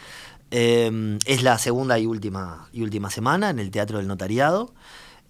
Eh, 0.51 1.19
es 1.25 1.43
la 1.43 1.57
segunda 1.59 1.99
y 1.99 2.05
última, 2.07 2.69
y 2.73 2.83
última 2.83 3.09
semana 3.11 3.49
en 3.51 3.59
el 3.59 3.71
Teatro 3.71 3.97
del 3.99 4.07
Notariado. 4.07 4.75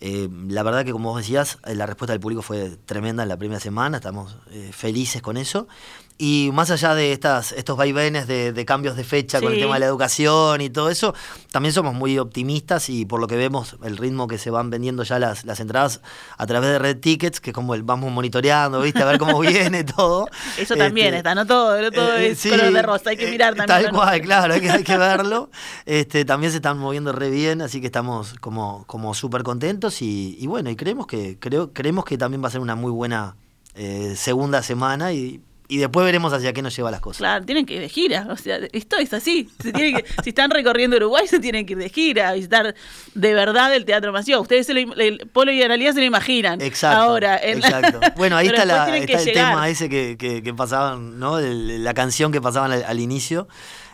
Eh, 0.05 0.29
la 0.49 0.65
verdad 0.65 0.85
que, 0.85 0.91
como 0.91 1.11
vos 1.11 1.19
decías, 1.19 1.61
eh, 1.65 1.77
la 1.77 1.87
respuesta 1.87 2.13
del 2.13 2.19
público 2.19 2.43
fue 2.43 2.71
tremenda 2.87 3.23
en 3.23 3.29
la 3.29 3.37
primera 3.37 3.61
semana, 3.61 3.99
estamos 3.99 4.37
eh, 4.51 4.71
felices 4.73 5.23
con 5.23 5.37
eso. 5.37 5.69
Y 6.19 6.51
más 6.53 6.71
allá 6.71 6.95
de 6.95 7.13
estas, 7.13 7.53
estos 7.53 7.77
vaivenes 7.77 8.27
de, 8.27 8.53
de 8.53 8.65
cambios 8.65 8.97
de 8.97 9.05
fecha 9.05 9.41
con 9.41 9.53
el 9.53 9.59
tema 9.59 9.75
de 9.75 9.81
la 9.81 9.87
educación 9.87 10.61
y 10.61 10.71
todo 10.71 10.91
eso, 10.91 11.15
también 11.51 11.73
somos 11.73 11.95
muy 11.95 12.19
optimistas 12.19 12.89
y 12.89 13.05
por 13.05 13.21
lo 13.21 13.27
que 13.27 13.37
vemos, 13.37 13.77
el 13.83 13.97
ritmo 13.97 14.29
que 14.29 14.39
se 14.39 14.51
van 14.51 14.71
vendiendo 14.71 15.03
ya 15.03 15.19
las, 15.19 15.45
las 15.45 15.59
entradas 15.61 16.01
a 16.37 16.47
través 16.47 16.71
de 16.71 16.79
Red 16.79 16.99
Tickets, 16.99 17.41
que 17.41 17.51
es 17.51 17.55
como 17.55 17.75
el 17.75 17.83
vamos 17.83 18.13
monitoreando, 18.13 18.81
¿viste? 18.81 19.03
A 19.03 19.07
ver 19.07 19.19
cómo 19.19 19.41
viene 19.41 19.85
todo. 19.85 20.29
Eso 20.57 20.77
también 20.77 21.09
Este, 21.09 21.19
está, 21.19 21.35
no 21.35 21.47
todo, 21.47 21.81
no 21.81 21.91
todo 21.91 22.17
eh, 22.17 22.29
es 22.29 22.39
sí, 22.39 22.51
color 22.51 22.73
de 22.73 22.83
rosa, 22.83 23.11
hay 23.11 23.17
que 23.17 23.29
eh, 23.29 23.31
mirar 23.31 23.55
también. 23.55 23.67
Tal 23.67 23.93
¿no? 23.93 23.99
cual, 23.99 24.21
claro, 24.21 24.55
hay 24.55 24.61
que, 24.61 24.71
hay 24.71 24.85
que 24.85 24.99
verlo. 24.99 25.51
Este, 25.87 26.25
también 26.25 26.53
se 26.53 26.59
están 26.59 26.79
moviendo 26.79 27.13
re 27.13 27.31
bien, 27.31 27.63
así 27.63 27.81
que 27.81 27.87
estamos 27.87 28.35
como, 28.41 28.85
como 28.87 29.15
súper 29.15 29.43
contentos 29.43 30.03
y, 30.03 30.37
y 30.39 30.47
bueno, 30.47 30.71
y 30.71 30.77
creemos 30.77 31.07
que, 31.07 31.39
creo, 31.39 31.73
creemos 31.73 32.05
que 32.05 32.17
también 32.17 32.43
va 32.43 32.49
a 32.49 32.51
ser 32.51 32.61
una 32.61 32.75
muy 32.75 32.91
buena 32.91 33.37
eh, 33.75 34.15
segunda 34.17 34.63
semana 34.63 35.13
y, 35.13 35.41
y 35.69 35.79
después 35.79 36.05
veremos 36.05 36.33
hacia 36.33 36.53
qué 36.53 36.61
nos 36.63 36.77
lleva 36.77 36.91
las 36.91 37.01
cosas. 37.01 37.19
Claro, 37.19 37.45
tienen 37.45 37.65
que 37.67 37.75
ir 37.75 37.81
de 37.81 37.89
gira, 37.89 38.27
o 38.31 38.37
sea, 38.37 38.59
esto 38.73 38.97
es 38.99 39.13
así. 39.15 39.49
Se 39.63 39.73
tienen 39.73 39.97
que- 39.97 40.05
si 40.23 40.31
están 40.31 40.51
recorriendo 40.51 40.97
Uruguay, 40.97 41.27
se 41.27 41.39
tienen 41.41 41.65
que 41.67 41.73
ir 41.73 41.79
de 41.79 41.89
gira, 41.89 42.29
a 42.31 42.33
visitar 42.35 42.75
de 43.15 43.35
verdad 43.35 43.75
el 43.75 43.85
Teatro 43.85 44.13
Mació. 44.13 44.41
Ustedes, 44.41 44.67
se 44.67 44.75
lo, 44.75 44.95
el 44.95 45.29
Polo 45.33 45.51
y 45.53 45.63
Analía 45.63 45.93
se 45.93 46.01
lo 46.01 46.05
imaginan. 46.07 46.61
Exacto. 46.61 47.01
Ahora, 47.01 47.37
la- 47.37 47.49
exacto. 47.51 48.01
Bueno, 48.17 48.37
ahí 48.37 48.47
está, 48.49 48.65
la, 48.65 48.97
está 48.97 49.19
el 49.19 49.25
llegar. 49.25 49.49
tema 49.51 49.69
ese 49.69 49.89
que, 49.89 50.17
que, 50.19 50.43
que 50.43 50.55
pasaban, 50.55 51.19
¿no? 51.19 51.39
El- 51.39 51.83
la 51.85 51.95
canción 51.95 52.33
que 52.33 52.41
pasaban 52.41 52.73
al, 52.73 52.85
al 52.85 53.01
inicio, 53.01 53.49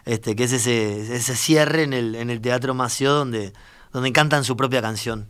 este, 0.05 0.35
que 0.35 0.45
es 0.45 0.53
ese, 0.53 1.15
ese 1.15 1.37
cierre 1.37 1.83
en 1.85 1.93
el, 1.93 2.15
en 2.15 2.31
el 2.31 2.41
Teatro 2.41 2.75
Mació 2.75 3.13
donde, 3.13 3.53
donde 3.93 4.11
cantan 4.13 4.43
su 4.45 4.57
propia 4.57 4.81
canción. 4.83 5.27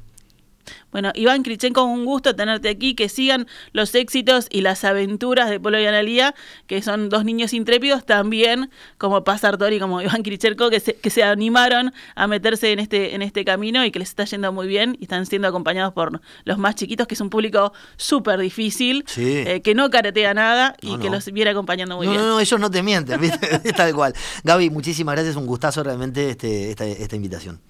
Bueno, 0.91 1.13
Iván 1.15 1.43
Krichenko, 1.43 1.85
un 1.85 2.05
gusto 2.05 2.35
tenerte 2.35 2.69
aquí, 2.71 2.95
que 2.95 3.09
sigan 3.09 3.47
los 3.73 3.95
éxitos 3.95 4.47
y 4.51 4.63
las 4.63 4.85
aventuras 4.85 5.51
de 5.51 5.61
Polo 5.61 5.79
y 5.79 5.85
Analía, 5.87 6.35
que 6.67 6.81
son 6.83 7.09
dos 7.11 7.25
niños 7.25 7.53
intrépidos, 7.53 8.07
también 8.07 8.71
como 8.97 9.23
Paz 9.25 9.43
Sartori, 9.43 9.79
como 9.79 10.01
Iván 10.03 10.23
Krichenko, 10.23 10.71
que 10.71 10.81
se, 10.81 10.95
que 10.95 11.11
se 11.11 11.23
animaron 11.23 11.93
a 12.15 12.27
meterse 12.27 12.73
en 12.73 12.79
este, 12.79 13.15
en 13.15 13.23
este 13.23 13.45
camino 13.45 13.85
y 13.85 13.91
que 13.91 13.99
les 13.99 14.09
está 14.09 14.25
yendo 14.25 14.53
muy 14.53 14.67
bien 14.67 14.97
y 14.99 15.05
están 15.05 15.27
siendo 15.27 15.47
acompañados 15.49 15.93
por 15.93 16.21
los 16.45 16.59
más 16.59 16.75
chiquitos, 16.75 17.07
que 17.07 17.15
es 17.15 17.21
un 17.21 17.31
público 17.31 17.73
súper 17.97 18.39
difícil, 18.41 19.05
Sí. 19.07 19.25
eh, 19.47 19.61
que 19.63 19.75
no 19.75 19.91
caretea 19.91 20.33
nada 20.35 20.75
y 20.81 20.93
No, 20.93 20.99
que 21.01 21.11
los 21.11 21.31
viene 21.33 21.51
acompañando 21.51 21.97
muy 21.97 22.07
no, 22.07 22.13
bien. 22.13 22.23
no, 22.23 22.29
no, 22.31 22.41
ellos 22.41 22.59
no 22.61 22.71
te 22.71 22.83
mienten, 22.83 23.21
tal 23.77 23.95
cual. 23.95 24.15
Gaby, 24.45 24.71
muchísimas 24.71 25.15
gracias, 25.15 25.37
un 25.37 25.47
gustazo 25.47 25.83
realmente 25.83 26.31
este, 26.31 26.71
esta, 26.71 26.87
esta 26.87 27.15
invitación. 27.17 27.61